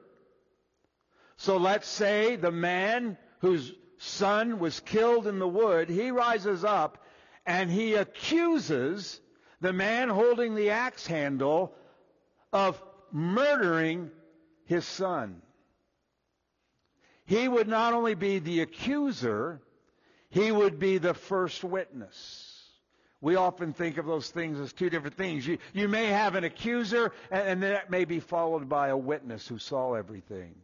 [1.36, 3.74] So let's say the man whose
[4.04, 7.04] son was killed in the wood, he rises up
[7.46, 9.20] and he accuses
[9.60, 11.74] the man holding the axe handle
[12.52, 12.80] of
[13.10, 14.10] murdering
[14.66, 15.42] his son.
[17.26, 19.60] He would not only be the accuser,
[20.28, 22.50] he would be the first witness.
[23.20, 25.46] We often think of those things as two different things.
[25.46, 29.48] You, you may have an accuser, and, and that may be followed by a witness
[29.48, 30.54] who saw everything.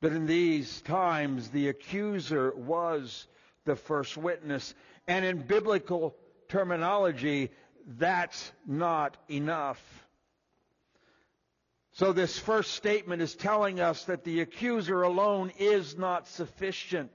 [0.00, 3.26] But in these times, the accuser was
[3.64, 4.74] the first witness.
[5.06, 6.16] And in biblical
[6.48, 7.50] terminology,
[7.86, 9.80] that's not enough.
[11.92, 17.10] So this first statement is telling us that the accuser alone is not sufficient.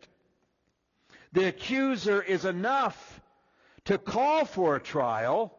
[1.32, 3.22] The accuser is enough
[3.86, 5.58] to call for a trial,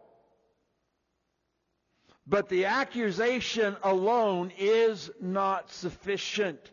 [2.27, 6.71] but the accusation alone is not sufficient.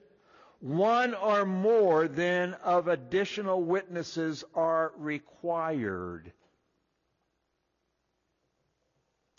[0.64, 6.32] One or more then of additional witnesses are required.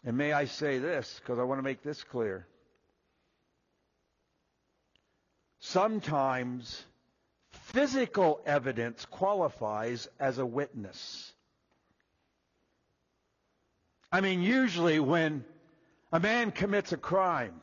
[0.04, 2.46] And may I say this, because I want to make this clear.
[5.60, 6.84] Sometimes
[7.52, 11.32] physical evidence qualifies as a witness.
[14.12, 15.42] I mean, usually when
[16.12, 17.62] a man commits a crime,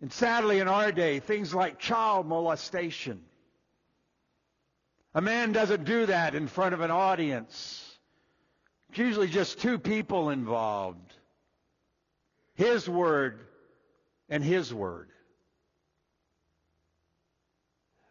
[0.00, 3.20] and sadly in our day, things like child molestation,
[5.14, 7.98] a man doesn't do that in front of an audience.
[8.90, 11.14] It's usually just two people involved.
[12.54, 13.40] His word
[14.28, 15.08] and his word.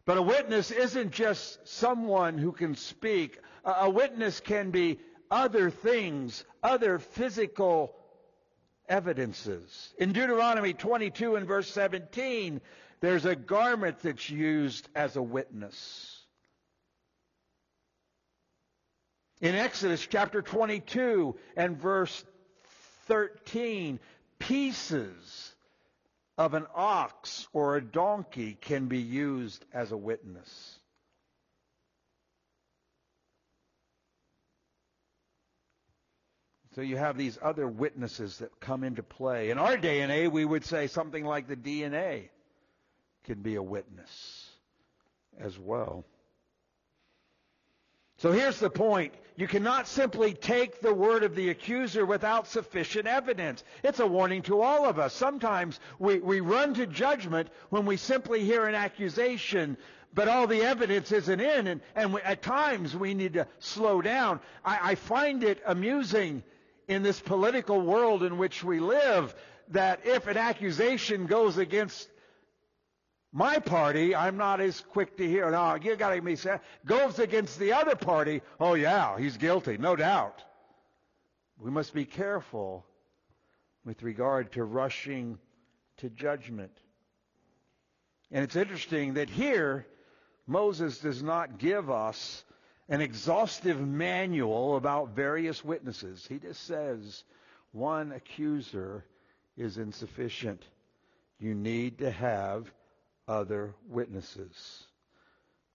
[0.05, 3.39] But a witness isn't just someone who can speak.
[3.63, 7.95] A witness can be other things, other physical
[8.89, 9.93] evidences.
[9.97, 12.59] In Deuteronomy 22 and verse 17,
[12.99, 16.25] there's a garment that's used as a witness.
[19.39, 22.25] In Exodus chapter 22 and verse
[23.07, 23.99] 13
[24.37, 25.53] pieces
[26.37, 30.78] of an ox or a donkey can be used as a witness.
[36.75, 39.49] So you have these other witnesses that come into play.
[39.49, 42.29] In our day and age, we would say something like the DNA
[43.23, 44.49] can be a witness
[45.39, 46.05] as well.
[48.17, 49.13] So here's the point.
[49.35, 53.63] You cannot simply take the word of the accuser without sufficient evidence.
[53.81, 55.13] It's a warning to all of us.
[55.13, 59.77] Sometimes we, we run to judgment when we simply hear an accusation,
[60.13, 64.01] but all the evidence isn't in, and, and we, at times we need to slow
[64.01, 64.41] down.
[64.65, 66.43] I, I find it amusing
[66.89, 69.33] in this political world in which we live
[69.69, 72.09] that if an accusation goes against
[73.31, 75.49] my party, I'm not as quick to hear.
[75.51, 76.61] No, you got to be sad.
[76.85, 78.41] Goes against the other party.
[78.59, 80.43] Oh yeah, he's guilty, no doubt.
[81.59, 82.85] We must be careful
[83.85, 85.37] with regard to rushing
[85.97, 86.71] to judgment.
[88.31, 89.85] And it's interesting that here
[90.47, 92.43] Moses does not give us
[92.89, 96.25] an exhaustive manual about various witnesses.
[96.27, 97.23] He just says
[97.71, 99.05] one accuser
[99.55, 100.63] is insufficient.
[101.39, 102.69] You need to have
[103.27, 104.83] other witnesses.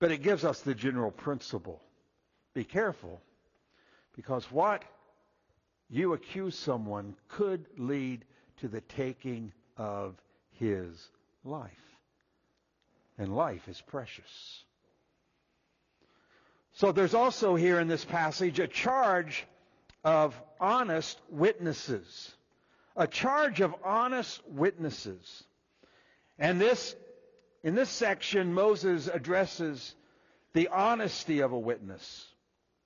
[0.01, 1.81] But it gives us the general principle.
[2.53, 3.21] Be careful,
[4.17, 4.83] because what
[5.89, 8.25] you accuse someone could lead
[8.59, 10.17] to the taking of
[10.59, 11.09] his
[11.45, 11.71] life.
[13.19, 14.65] And life is precious.
[16.75, 19.47] So there's also here in this passage a charge
[20.03, 22.35] of honest witnesses.
[22.97, 25.45] A charge of honest witnesses.
[26.39, 26.95] And this,
[27.63, 29.95] in this section, Moses addresses
[30.53, 32.27] the honesty of a witness,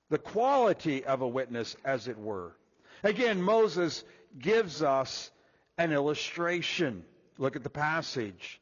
[0.09, 2.55] the quality of a witness, as it were.
[3.03, 4.03] Again, Moses
[4.37, 5.29] gives us
[5.77, 7.03] an illustration.
[7.37, 8.59] Look at the passage.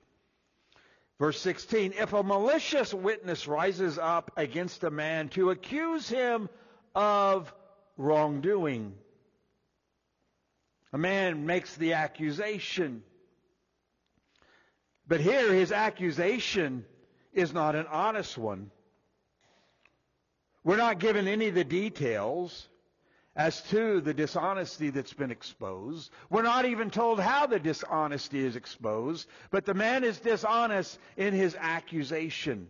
[1.19, 6.47] Verse 16, if a malicious witness rises up against a man to accuse him
[6.93, 7.51] of
[7.97, 8.93] wrongdoing,
[10.93, 13.01] a man makes the accusation.
[15.07, 16.85] But here his accusation
[17.33, 18.69] is not an honest one.
[20.63, 22.67] We're not given any of the details
[23.37, 26.11] as to the dishonesty that's been exposed.
[26.29, 31.33] We're not even told how the dishonesty is exposed, but the man is dishonest in
[31.35, 32.67] his accusation.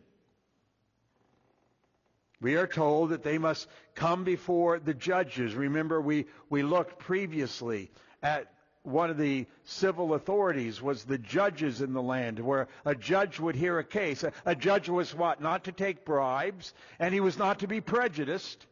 [2.41, 5.55] We are told that they must come before the judges.
[5.55, 7.89] Remember, we, we looked previously
[8.22, 8.51] at
[8.84, 13.55] one of the civil authorities was the judges in the land, where a judge would
[13.55, 14.24] hear a case.
[14.24, 15.41] A, a judge was what?
[15.41, 18.65] Not to take bribes, and he was not to be prejudiced.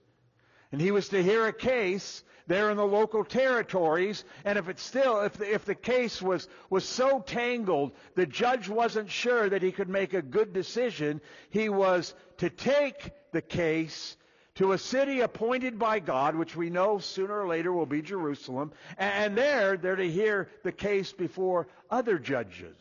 [0.76, 4.84] And he was to hear a case there in the local territories, and if it's
[4.84, 9.61] still, if the, if the case was, was so tangled, the judge wasn't sure that
[9.61, 14.17] he could make a good decision, he was to take the case
[14.55, 18.73] to a city appointed by God, which we know sooner or later will be Jerusalem,
[18.97, 22.76] and there they're to hear the case before other judges.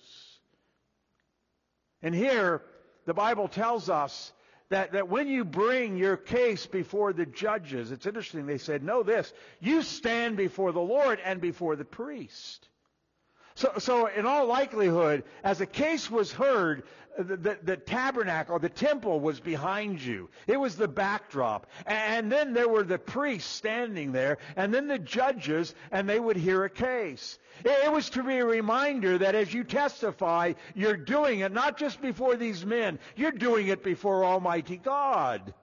[2.02, 2.60] And here,
[3.06, 4.32] the Bible tells us
[4.70, 9.02] that, that when you bring your case before the judges, it's interesting, they said, know
[9.02, 12.68] this, you stand before the Lord and before the priest.
[13.56, 16.82] So, so in all likelihood, as a case was heard,
[17.16, 20.28] the, the, the, tabernacle, the temple was behind you.
[20.48, 21.68] It was the backdrop.
[21.86, 26.36] And then there were the priests standing there, and then the judges, and they would
[26.36, 27.38] hear a case.
[27.64, 32.02] It was to be a reminder that as you testify, you're doing it not just
[32.02, 35.54] before these men, you're doing it before Almighty God.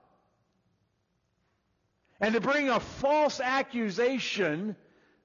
[2.22, 4.78] And to bring a false accusation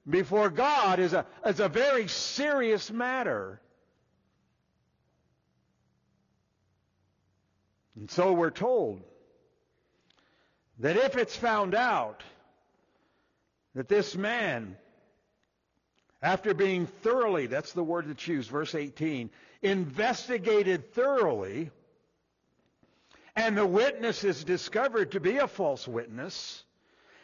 [0.09, 3.61] before God is a, is a very serious matter.
[7.97, 9.03] And so we're told
[10.79, 12.23] that if it's found out
[13.75, 14.77] that this man,
[16.23, 19.31] after being thoroughly, that's the word that's used, verse 18,
[19.63, 21.71] investigated thoroughly,
[23.35, 26.65] and the witness is discovered to be a false witness,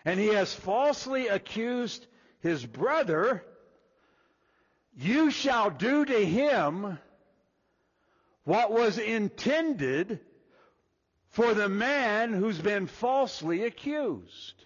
[0.04, 2.06] and he has falsely accused
[2.42, 3.44] his brother,
[4.96, 6.98] you shall do to him
[8.44, 10.20] what was intended
[11.30, 14.64] for the man who's been falsely accused.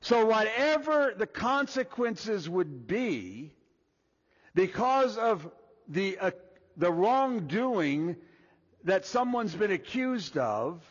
[0.00, 3.52] So whatever the consequences would be
[4.54, 5.50] because of
[5.88, 6.30] the, uh,
[6.76, 8.16] the wrongdoing
[8.84, 10.82] that someone's been accused of,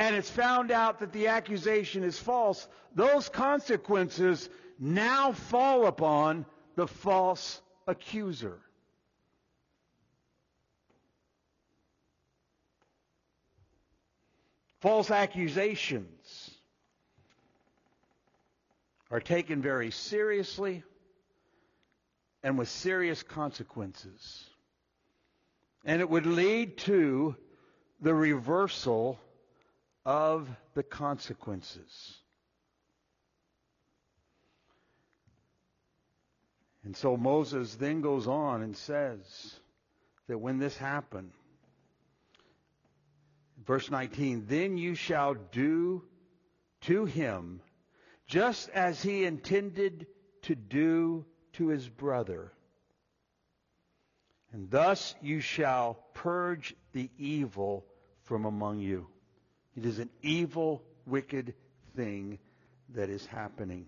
[0.00, 4.48] and it's found out that the accusation is false, those consequences
[4.78, 8.58] now fall upon the false accuser.
[14.80, 16.50] False accusations
[19.10, 20.82] are taken very seriously
[22.42, 24.46] and with serious consequences.
[25.84, 27.36] And it would lead to
[28.00, 29.18] the reversal
[30.04, 32.18] of the consequences.
[36.84, 39.60] And so Moses then goes on and says
[40.28, 41.32] that when this happened,
[43.66, 46.02] verse 19, then you shall do
[46.82, 47.60] to him
[48.26, 50.06] just as he intended
[50.42, 52.52] to do to his brother.
[54.52, 57.84] And thus you shall purge the evil
[58.22, 59.06] from among you.
[59.76, 61.54] It is an evil, wicked
[61.96, 62.38] thing
[62.90, 63.86] that is happening.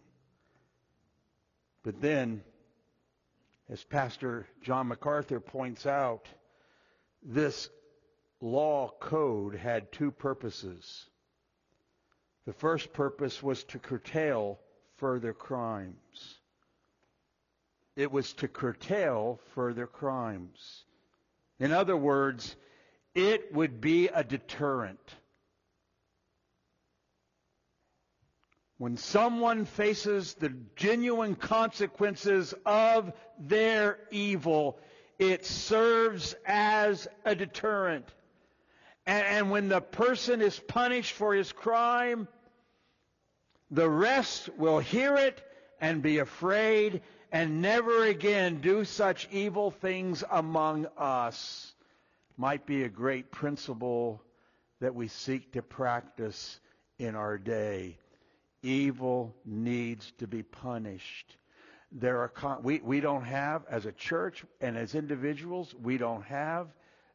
[1.83, 2.43] But then,
[3.69, 6.29] as Pastor John MacArthur points out,
[7.23, 7.69] this
[8.41, 11.07] law code had two purposes.
[12.45, 14.59] The first purpose was to curtail
[14.97, 16.39] further crimes.
[17.95, 20.85] It was to curtail further crimes.
[21.59, 22.57] In other words,
[23.15, 25.15] it would be a deterrent.
[28.83, 34.81] When someone faces the genuine consequences of their evil,
[35.21, 38.09] it serves as a deterrent.
[39.07, 42.27] And, when the person is punished for his crime,
[43.71, 45.41] the rest will hear it
[45.81, 51.73] and be afraid and never again do such evil things among us.
[52.37, 54.21] Might be a great principle
[54.81, 56.59] that we seek to practice
[56.99, 57.97] in our day.
[58.63, 61.37] Evil needs to be punished.
[61.91, 66.23] There are con- we, we don't have, as a church and as individuals, we don't
[66.23, 66.69] have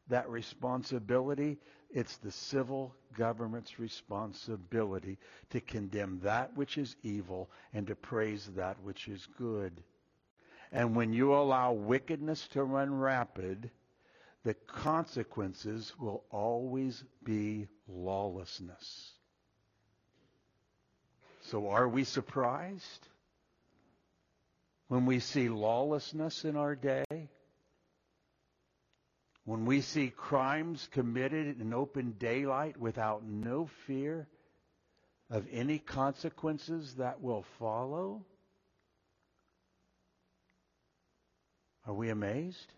[0.09, 1.57] that responsibility.
[1.89, 5.17] It's the civil government's responsibility
[5.49, 9.81] to condemn that which is evil and to praise that which is good.
[10.71, 13.71] And when you allow wickedness to run rapid,
[14.43, 19.16] the consequences will always be lawlessness.
[21.51, 23.07] So are we surprised
[24.89, 27.29] when we see lawlessness in our day?
[29.45, 34.27] When we see crimes committed in open daylight without no fear
[35.29, 38.25] of any consequences that will follow?
[41.85, 42.73] Are we amazed?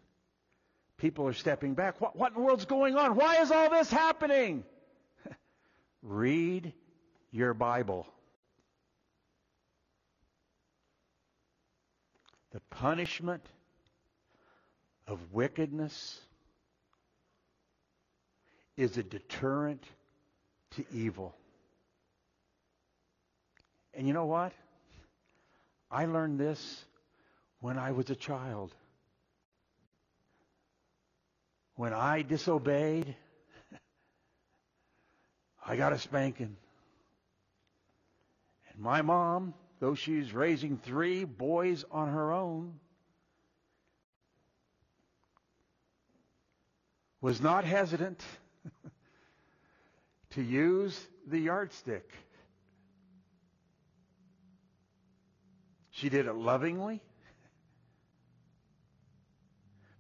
[0.97, 1.99] People are stepping back.
[1.99, 3.15] What, what in the world's going on?
[3.15, 4.63] Why is all this happening?
[6.03, 6.71] Read
[7.31, 8.05] your Bible.
[12.51, 13.45] The punishment
[15.07, 16.19] of wickedness
[18.77, 19.83] is a deterrent
[20.71, 21.35] to evil.
[23.93, 24.53] And you know what?
[25.91, 26.85] I learned this
[27.59, 28.73] when I was a child.
[31.75, 33.15] When I disobeyed,
[35.65, 36.55] I got a spanking.
[38.71, 42.79] And my mom, though she's raising three boys on her own,
[47.21, 48.23] was not hesitant
[50.31, 52.09] to use the yardstick.
[55.91, 57.01] She did it lovingly.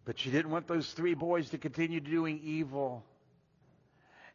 [0.05, 3.05] But she didn't want those three boys to continue doing evil.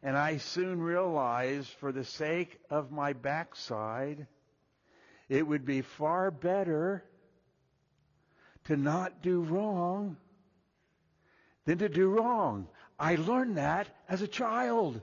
[0.03, 4.27] And I soon realized, for the sake of my backside,
[5.29, 7.03] it would be far better
[8.65, 10.17] to not do wrong
[11.65, 12.67] than to do wrong.
[12.99, 15.01] I learned that as a child.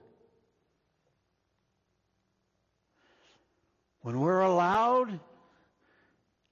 [4.03, 5.21] When we're allowed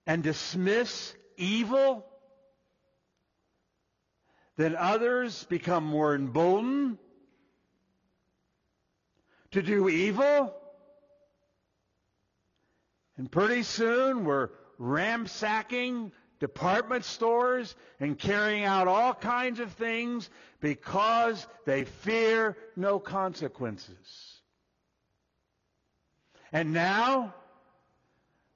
[0.06, 2.06] and dismiss evil,
[4.56, 6.98] then others become more emboldened
[9.52, 10.54] to do evil.
[13.20, 14.48] And pretty soon we're
[14.78, 24.40] ransacking department stores and carrying out all kinds of things because they fear no consequences.
[26.50, 27.34] And now,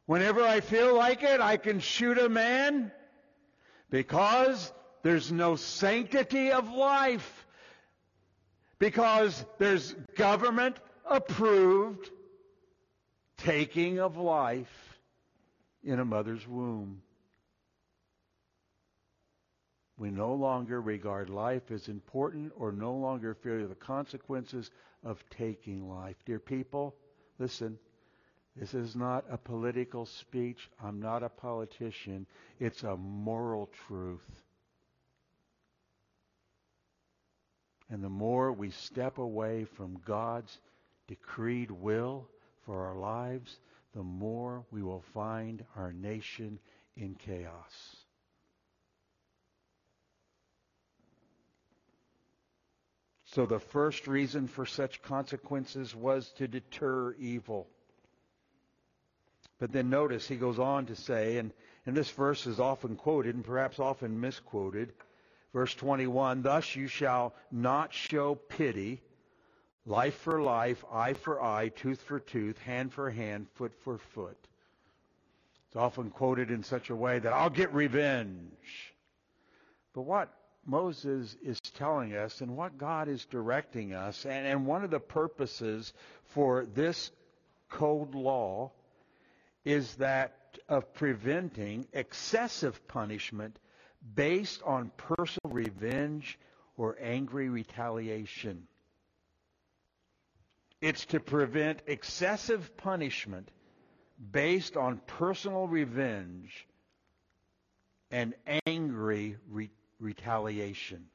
[0.07, 2.91] whenever I feel like it, I can shoot a man
[3.91, 7.47] because there's no sanctity of life
[8.79, 12.11] because there's government approved
[13.45, 14.99] taking of life
[15.83, 17.03] in a mother's womb.
[19.97, 24.71] We no longer regard life as important or no longer fear the consequences
[25.05, 26.17] of taking life.
[26.27, 26.97] Dear people,
[27.39, 27.79] listen.
[28.57, 30.71] This is not a political speech.
[30.83, 32.27] I'm not a politician.
[32.61, 34.43] It's a moral truth.
[37.91, 40.57] And the more we step away from God's
[41.09, 42.29] decreed will
[42.67, 43.59] for our lives,
[43.95, 46.59] the more we will find our nation
[46.97, 47.97] in chaos.
[53.27, 57.67] So the first reason for such consequences was to deter evil.
[59.59, 61.53] But then notice he goes on to say, and,
[61.85, 64.93] and this verse is often quoted and perhaps often misquoted,
[65.53, 69.01] verse 21, Thus you shall not show pity,
[69.87, 74.39] life for life, eye for eye, tooth for tooth, hand for hand, foot for foot.
[75.69, 78.95] It's often quoted in such a way that I'll get revenge.
[79.93, 80.33] But what
[80.67, 85.01] Moses is telling us and what God is directing us, and, and one of the
[85.01, 85.93] purposes
[86.27, 87.11] for this
[87.69, 88.73] code law
[89.65, 93.59] is that of preventing excessive punishment
[94.15, 96.39] based on personal revenge
[96.77, 98.67] or angry retaliation.
[100.85, 103.49] It's to prevent excessive punishment
[104.31, 106.67] based on personal revenge
[108.11, 108.35] and
[108.67, 111.07] angry re- retaliation.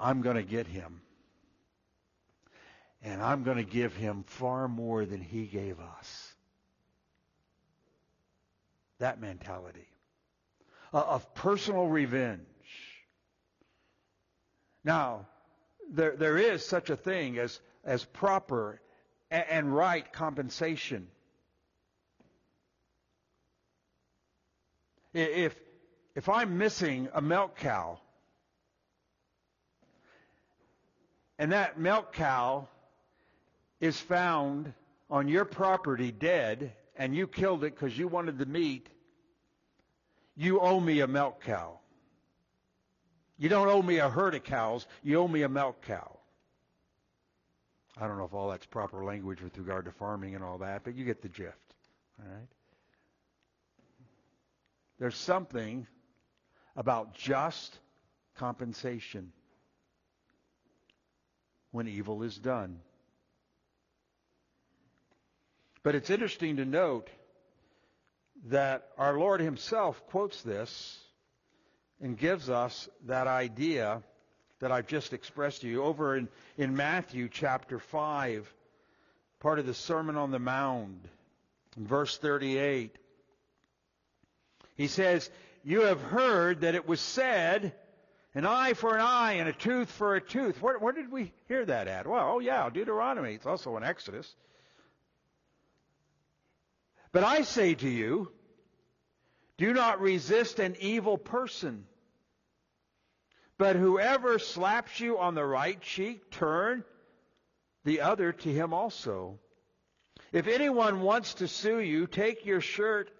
[0.00, 1.00] I'm going to get him.
[3.04, 6.34] And I'm going to give him far more than he gave us.
[8.98, 9.86] That mentality
[10.92, 12.40] uh, of personal revenge.
[14.82, 15.28] Now,
[15.90, 18.80] there, there is such a thing as, as proper
[19.30, 21.08] and, and right compensation.
[25.14, 25.58] If,
[26.14, 27.98] if I'm missing a milk cow,
[31.38, 32.68] and that milk cow
[33.80, 34.72] is found
[35.10, 38.88] on your property dead, and you killed it because you wanted the meat,
[40.36, 41.78] you owe me a milk cow.
[43.38, 46.18] You don't owe me a herd of cows, you owe me a milk cow.
[48.00, 50.84] I don't know if all that's proper language with regard to farming and all that,
[50.84, 51.56] but you get the gist.
[52.20, 52.48] All right?
[54.98, 55.86] There's something
[56.76, 57.78] about just
[58.36, 59.32] compensation
[61.70, 62.80] when evil is done.
[65.82, 67.08] But it's interesting to note
[68.46, 70.98] that our Lord himself quotes this
[72.00, 74.02] and gives us that idea
[74.60, 78.52] that I've just expressed to you over in, in Matthew chapter 5,
[79.40, 81.04] part of the Sermon on the Mount,
[81.76, 82.96] verse 38.
[84.76, 85.30] He says,
[85.64, 87.72] You have heard that it was said,
[88.34, 90.60] an eye for an eye and a tooth for a tooth.
[90.60, 92.06] Where, where did we hear that at?
[92.06, 93.34] Well, oh yeah, Deuteronomy.
[93.34, 94.34] It's also in Exodus.
[97.10, 98.30] But I say to you,
[99.58, 101.84] do not resist an evil person.
[103.58, 106.84] But whoever slaps you on the right cheek, turn
[107.84, 109.40] the other to him also.
[110.32, 113.10] If anyone wants to sue you, take your shirt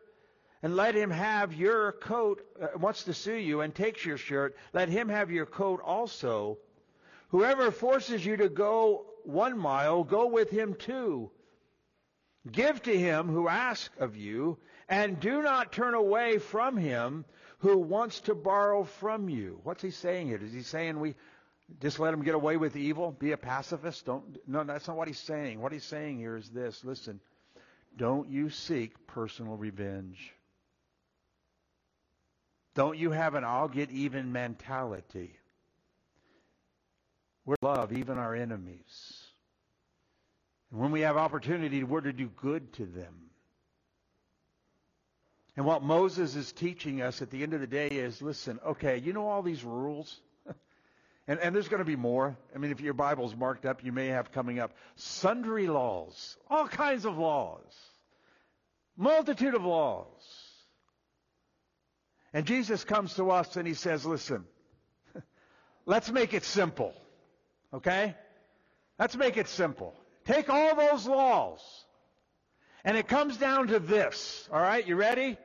[0.63, 4.57] and let him have your coat, uh, wants to sue you and takes your shirt,
[4.73, 6.59] let him have your coat also.
[7.31, 11.31] Whoever forces you to go one mile, go with him two.
[12.51, 14.59] Give to him who asks of you,
[14.89, 17.25] and do not turn away from him
[17.59, 19.61] who wants to borrow from you.
[19.65, 20.41] What's he saying here?
[20.43, 21.15] Is he saying we
[21.81, 23.11] just let him get away with evil?
[23.11, 24.07] Be a pacifist?
[24.07, 25.61] Don't no, that's not what he's saying.
[25.61, 26.85] What he's saying here is this.
[26.85, 27.21] Listen.
[27.97, 30.33] Don't you seek personal revenge.
[32.75, 35.35] Don't you have an I'll get even mentality.
[37.45, 39.25] We're love even our enemies.
[40.71, 43.28] And when we have opportunity, we're to do good to them.
[45.59, 48.99] And what Moses is teaching us at the end of the day is listen, okay,
[48.99, 50.21] you know all these rules?
[51.27, 52.39] and, and there's going to be more.
[52.55, 56.69] I mean, if your Bible's marked up, you may have coming up sundry laws, all
[56.69, 57.75] kinds of laws,
[58.97, 60.07] multitude of laws.
[62.33, 64.45] And Jesus comes to us and he says, listen,
[65.87, 66.95] let's make it simple.
[67.75, 68.15] Okay?
[68.97, 69.93] Let's make it simple.
[70.25, 71.59] Take all those laws.
[72.85, 74.49] And it comes down to this.
[74.53, 74.87] All right?
[74.87, 75.37] You ready?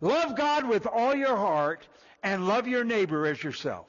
[0.00, 1.86] Love God with all your heart
[2.22, 3.86] and love your neighbor as yourself.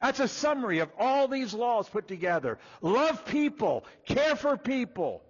[0.00, 2.58] That's a summary of all these laws put together.
[2.82, 5.22] Love people, care for people.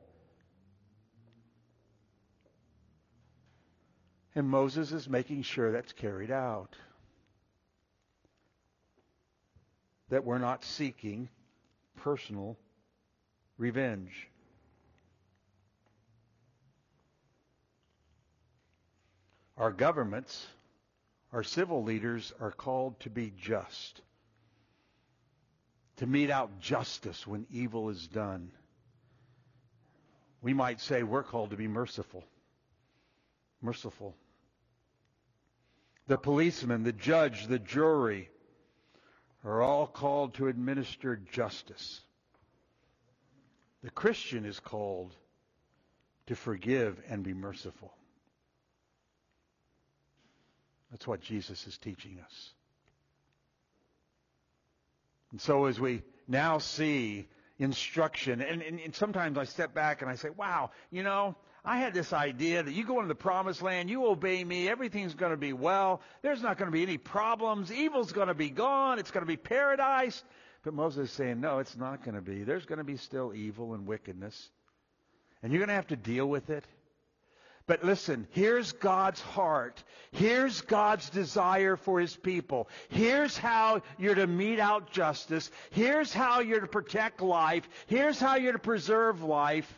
[4.34, 6.76] And Moses is making sure that's carried out.
[10.10, 11.30] That we're not seeking
[11.96, 12.58] personal
[13.56, 14.28] revenge.
[19.56, 20.46] Our governments,
[21.32, 24.02] our civil leaders are called to be just,
[25.96, 28.50] to mete out justice when evil is done.
[30.42, 32.22] We might say we're called to be merciful.
[33.62, 34.14] Merciful.
[36.06, 38.28] The policeman, the judge, the jury
[39.42, 42.02] are all called to administer justice.
[43.82, 45.14] The Christian is called
[46.26, 47.95] to forgive and be merciful.
[50.90, 52.50] That's what Jesus is teaching us.
[55.32, 57.28] And so as we now see
[57.58, 61.78] instruction, and, and, and, sometimes I step back and I say, wow, you know, I
[61.78, 65.32] had this idea that you go into the promised land, you obey me, everything's going
[65.32, 68.98] to be well, there's not going to be any problems, evil's going to be gone,
[68.98, 70.22] it's going to be paradise.
[70.62, 72.42] But Moses is saying, no, it's not going to be.
[72.42, 74.50] There's going to be still evil and wickedness.
[75.42, 76.64] And you're going to have to deal with it.
[77.66, 79.82] But listen, here's God's heart.
[80.12, 82.68] Here's God's desire for his people.
[82.88, 85.50] Here's how you're to mete out justice.
[85.70, 87.68] Here's how you're to protect life.
[87.88, 89.72] Here's how you're to preserve life.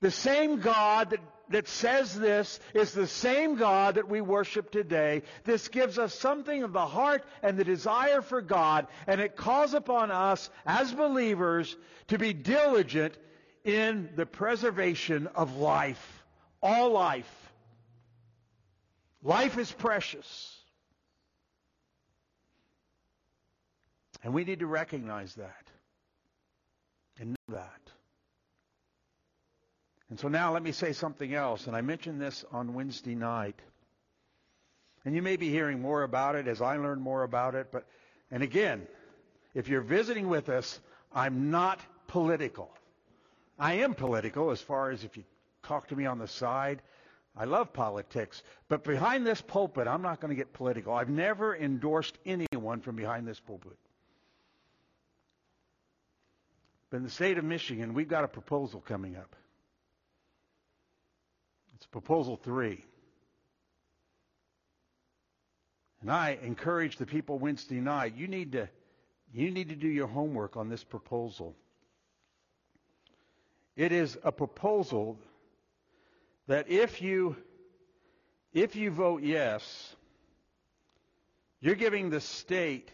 [0.00, 5.22] The same God that, that says this is the same God that we worship today.
[5.42, 9.74] This gives us something of the heart and the desire for God, and it calls
[9.74, 11.76] upon us as believers
[12.06, 13.18] to be diligent
[13.68, 16.24] in the preservation of life.
[16.62, 17.30] All life.
[19.22, 20.56] Life is precious.
[24.24, 25.70] And we need to recognize that
[27.20, 27.80] and know that.
[30.08, 31.66] And so now let me say something else.
[31.66, 33.60] And I mentioned this on Wednesday night.
[35.04, 37.68] And you may be hearing more about it as I learn more about it.
[37.70, 37.86] But,
[38.30, 38.86] and again,
[39.54, 40.80] if you're visiting with us,
[41.12, 42.70] I'm not political.
[43.58, 45.24] I am political as far as if you
[45.62, 46.80] talk to me on the side.
[47.36, 48.42] I love politics.
[48.68, 50.94] But behind this pulpit, I'm not going to get political.
[50.94, 53.76] I've never endorsed anyone from behind this pulpit.
[56.90, 59.36] But in the state of Michigan, we've got a proposal coming up.
[61.76, 62.84] It's proposal three.
[66.00, 68.68] And I encourage the people Wednesday night, you need to,
[69.32, 71.56] you need to do your homework on this proposal.
[73.78, 75.16] It is a proposal
[76.48, 77.36] that if you
[78.52, 79.94] if you vote yes,
[81.60, 82.90] you're giving the state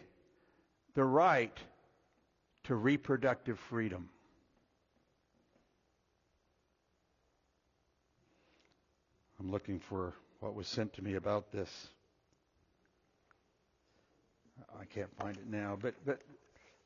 [0.93, 1.57] the right
[2.65, 4.09] to reproductive freedom.
[9.39, 11.87] I'm looking for what was sent to me about this.
[14.79, 16.21] I can't find it now, but but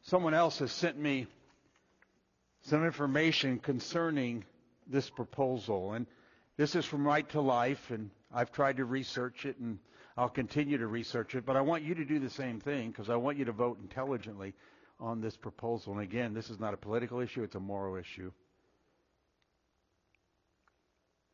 [0.03, 1.27] someone else has sent me
[2.63, 4.45] some information concerning
[4.87, 5.93] this proposal.
[5.93, 6.05] And
[6.57, 9.79] this is from Right to Life, and I've tried to research it, and
[10.17, 11.45] I'll continue to research it.
[11.45, 13.79] But I want you to do the same thing because I want you to vote
[13.81, 14.53] intelligently
[14.99, 15.93] on this proposal.
[15.93, 18.31] And again, this is not a political issue, it's a moral issue.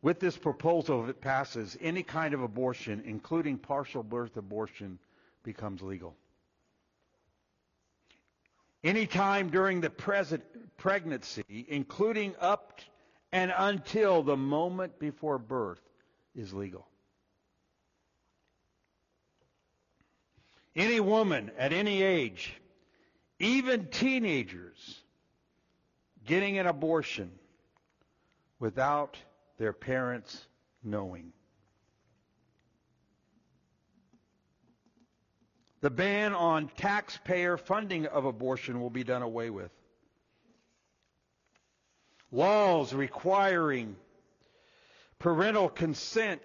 [0.01, 4.99] With this proposal, if it passes, any kind of abortion, including partial birth abortion,
[5.41, 6.15] becomes legal.
[8.85, 10.43] Anytime during the present
[10.77, 12.81] pregnancy, including up
[13.31, 15.81] and until the moment before birth,
[16.35, 16.87] is legal.
[20.75, 22.53] Any woman at any age,
[23.39, 25.01] even teenagers,
[26.23, 27.31] getting an abortion
[28.59, 29.17] without
[29.57, 30.45] their parents
[30.83, 31.33] knowing.
[35.85, 39.69] The ban on taxpayer funding of abortion will be done away with.
[42.31, 43.95] Laws requiring
[45.19, 46.41] parental consent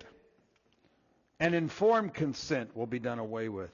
[1.38, 3.72] and informed consent will be done away with.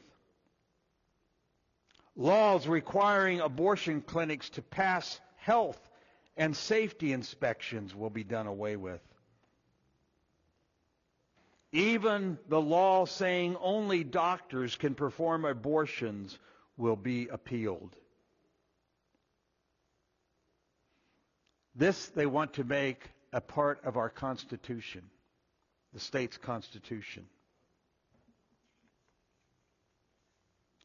[2.15, 5.91] Laws requiring abortion clinics to pass health
[6.37, 9.01] and safety inspections will be done away with.
[11.73, 16.39] Even the law saying only doctors can perform abortions
[16.77, 17.95] will be appealed.
[21.75, 25.03] This they want to make a part of our Constitution,
[25.93, 27.27] the state's Constitution.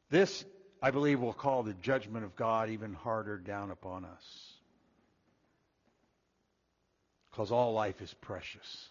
[0.09, 0.43] This
[0.81, 4.53] I believe will call the judgment of God even harder down upon us.
[7.29, 8.89] Because all life is precious.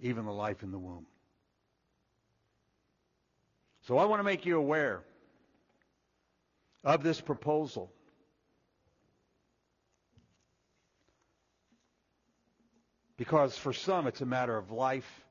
[0.00, 1.06] Even the life in the womb.
[3.86, 5.02] So I want to make you aware
[6.84, 7.90] of this proposal.
[13.16, 15.24] Because for some it's a matter of life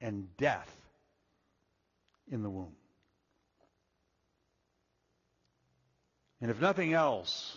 [0.00, 0.70] and death
[2.30, 2.74] in the womb.
[6.40, 7.56] And if nothing else,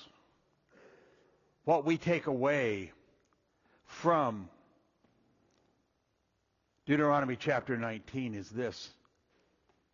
[1.63, 2.91] what we take away
[3.85, 4.49] from
[6.85, 8.89] Deuteronomy chapter 19 is this.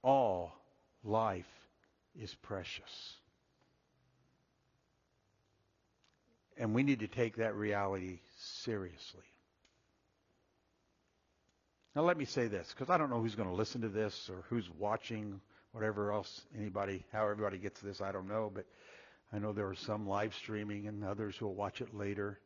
[0.02, 0.52] All
[1.04, 1.46] life
[2.20, 3.16] is precious.
[6.58, 8.20] And we need to take that reality
[8.64, 9.24] seriously.
[11.96, 14.30] Now let me say this, because I don't know who's going to listen to this
[14.30, 15.42] or who's watching,
[15.72, 18.66] whatever else anybody, how everybody gets this, I don't know, but
[19.32, 22.40] I know there are some live streaming and others who will watch it later.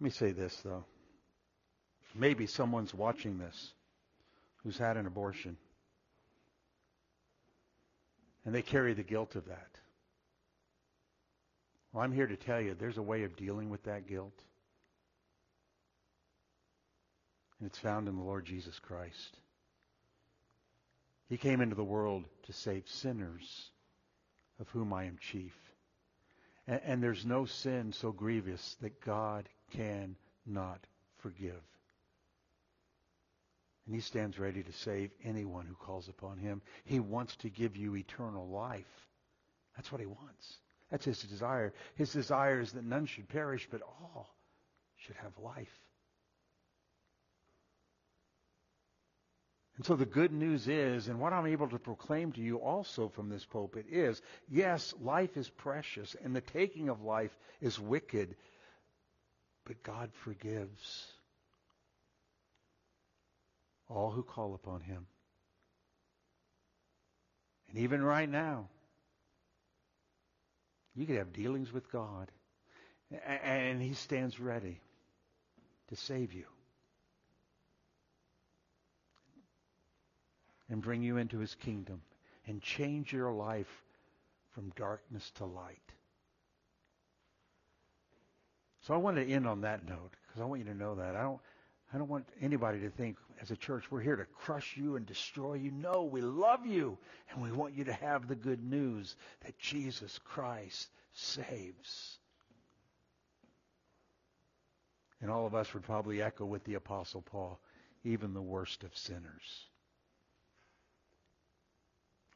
[0.00, 0.84] Let me say this though.
[2.18, 3.72] Maybe someone's watching this
[4.62, 5.56] who's had an abortion.
[8.44, 9.68] And they carry the guilt of that.
[11.92, 14.38] Well, I'm here to tell you there's a way of dealing with that guilt.
[17.58, 19.38] And it's found in the Lord Jesus Christ.
[21.28, 23.70] He came into the world to save sinners,
[24.60, 25.56] of whom I am chief.
[26.66, 30.86] And, and there's no sin so grievous that God cannot
[31.18, 31.62] forgive.
[33.86, 36.60] And he stands ready to save anyone who calls upon him.
[36.84, 39.06] He wants to give you eternal life.
[39.76, 40.58] That's what he wants.
[40.90, 41.72] That's his desire.
[41.94, 44.28] His desire is that none should perish, but all
[44.96, 45.80] should have life.
[49.76, 53.08] And so the good news is, and what I'm able to proclaim to you also
[53.08, 58.36] from this pulpit is, yes, life is precious, and the taking of life is wicked,
[59.66, 61.12] but God forgives
[63.88, 65.06] all who call upon him.
[67.68, 68.68] And even right now,
[70.94, 72.30] you could have dealings with God,
[73.26, 74.80] and he stands ready
[75.88, 76.46] to save you.
[80.68, 82.00] and bring you into his kingdom
[82.46, 83.84] and change your life
[84.52, 85.78] from darkness to light.
[88.82, 91.16] So I want to end on that note because I want you to know that.
[91.16, 91.40] I don't
[91.92, 95.06] I don't want anybody to think as a church we're here to crush you and
[95.06, 95.70] destroy you.
[95.70, 96.98] No, we love you
[97.30, 99.14] and we want you to have the good news
[99.44, 102.18] that Jesus Christ saves.
[105.20, 107.60] And all of us would probably echo with the apostle Paul,
[108.04, 109.66] even the worst of sinners.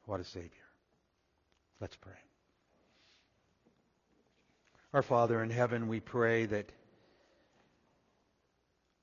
[0.07, 0.51] What a Savior.
[1.81, 2.13] Let's pray.
[4.93, 6.73] Our Father in heaven, we pray that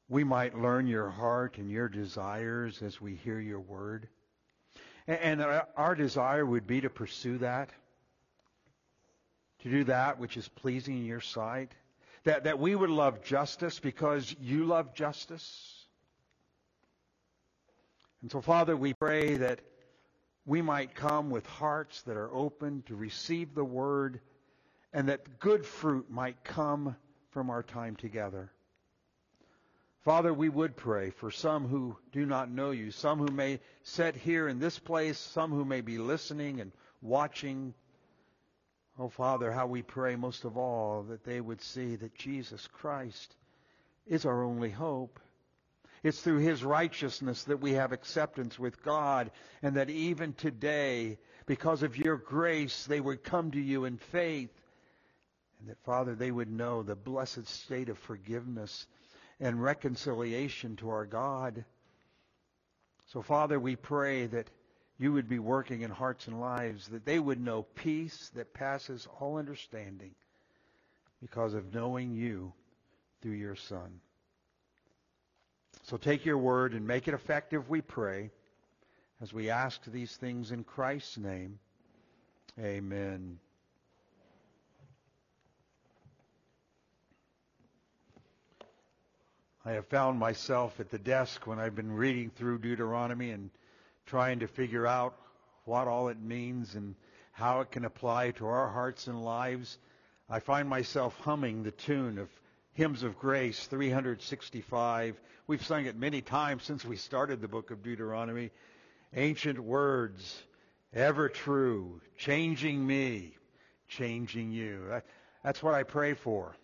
[0.10, 4.08] we might learn your heart and your desires as we hear your word.
[5.08, 7.70] And our desire would be to pursue that,
[9.64, 11.72] to do that which is pleasing in your sight,
[12.24, 15.86] that, that we would love justice because you love justice.
[18.22, 19.62] And so, Father, we pray that
[20.46, 24.20] we might come with hearts that are open to receive the word
[24.94, 26.96] and that good fruit might come
[27.32, 28.52] from our time together.
[30.04, 34.16] Father, we would pray for some who do not know you, some who may sit
[34.16, 36.72] here in this place, some who may be listening and
[37.02, 37.74] watching.
[38.98, 43.36] Oh, Father, how we pray most of all that they would see that Jesus Christ
[44.06, 45.20] is our only hope.
[46.04, 51.18] It's through his righteousness that we have acceptance with God, and that even today,
[51.48, 54.52] because of your grace, they would come to you in faith.
[55.60, 58.86] And that, Father, they would know the blessed state of forgiveness
[59.40, 61.64] and reconciliation to our God.
[63.06, 64.50] So, Father, we pray that
[64.98, 69.08] you would be working in hearts and lives, that they would know peace that passes
[69.20, 70.16] all understanding
[71.22, 72.54] because of knowing you
[73.22, 74.00] through your Son.
[75.84, 78.32] So take your word and make it effective, we pray,
[79.22, 81.60] as we ask these things in Christ's name.
[82.60, 83.40] Amen.
[89.68, 93.50] I have found myself at the desk when I've been reading through Deuteronomy and
[94.06, 95.14] trying to figure out
[95.66, 96.96] what all it means and
[97.34, 99.78] how it can apply to our hearts and lives.
[100.30, 102.30] I find myself humming the tune of
[102.76, 105.20] Hymns of Grace 365.
[105.48, 108.52] We've sung it many times since we started the book of Deuteronomy.
[109.14, 110.44] Ancient words,
[110.94, 113.34] ever true, changing me,
[113.90, 115.02] changing you.
[115.44, 116.56] That's what I pray for.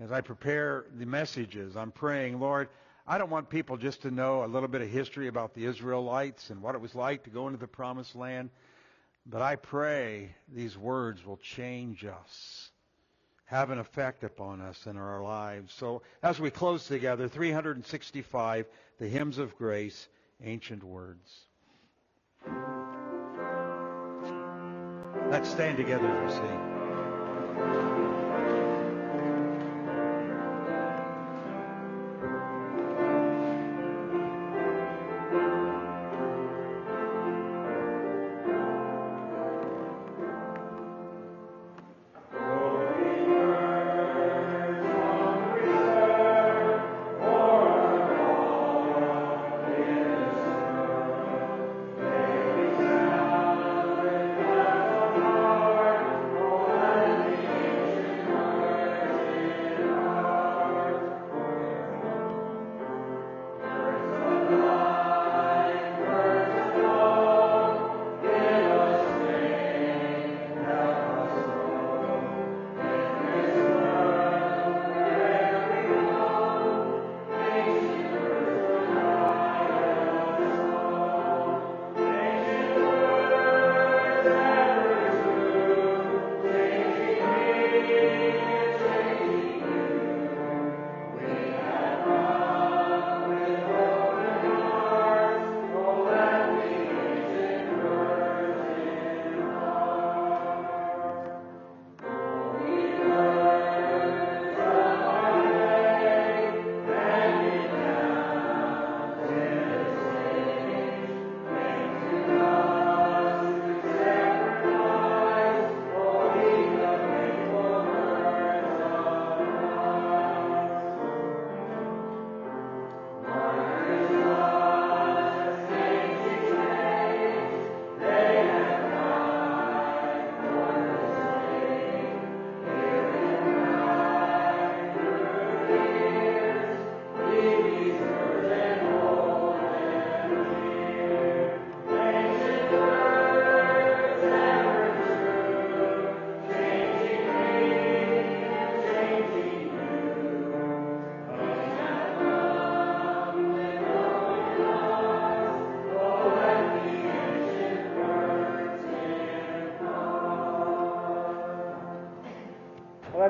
[0.00, 2.68] As I prepare the messages, I'm praying, Lord,
[3.06, 6.50] I don't want people just to know a little bit of history about the Israelites
[6.50, 8.50] and what it was like to go into the promised land,
[9.26, 12.70] but I pray these words will change us,
[13.44, 15.72] have an effect upon us in our lives.
[15.74, 18.66] So as we close together, 365,
[18.98, 20.08] the hymns of grace,
[20.42, 21.30] ancient words.
[25.30, 28.03] Let's stand together as we sing.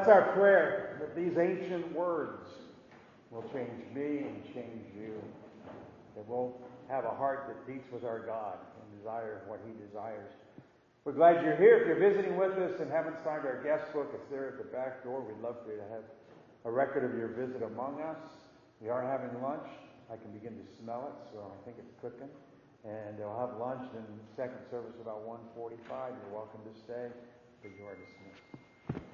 [0.05, 2.49] That's our prayer, that these ancient words
[3.31, 5.17] will change me and change you.
[6.15, 6.53] That we'll
[6.89, 10.31] have a heart that beats with our God and desire what He desires.
[11.05, 11.81] We're glad you're here.
[11.81, 14.69] If you're visiting with us and haven't signed our guest book, it's there at the
[14.69, 15.21] back door.
[15.21, 16.05] We'd love for you to have
[16.65, 18.21] a record of your visit among us.
[18.81, 19.69] We are having lunch.
[20.13, 22.29] I can begin to smell it, so I think it's cooking.
[22.85, 24.05] And they'll have lunch in
[24.37, 26.13] second service about 1:45.
[26.13, 27.09] You're welcome to stay,
[27.63, 28.34] but you are dismissed.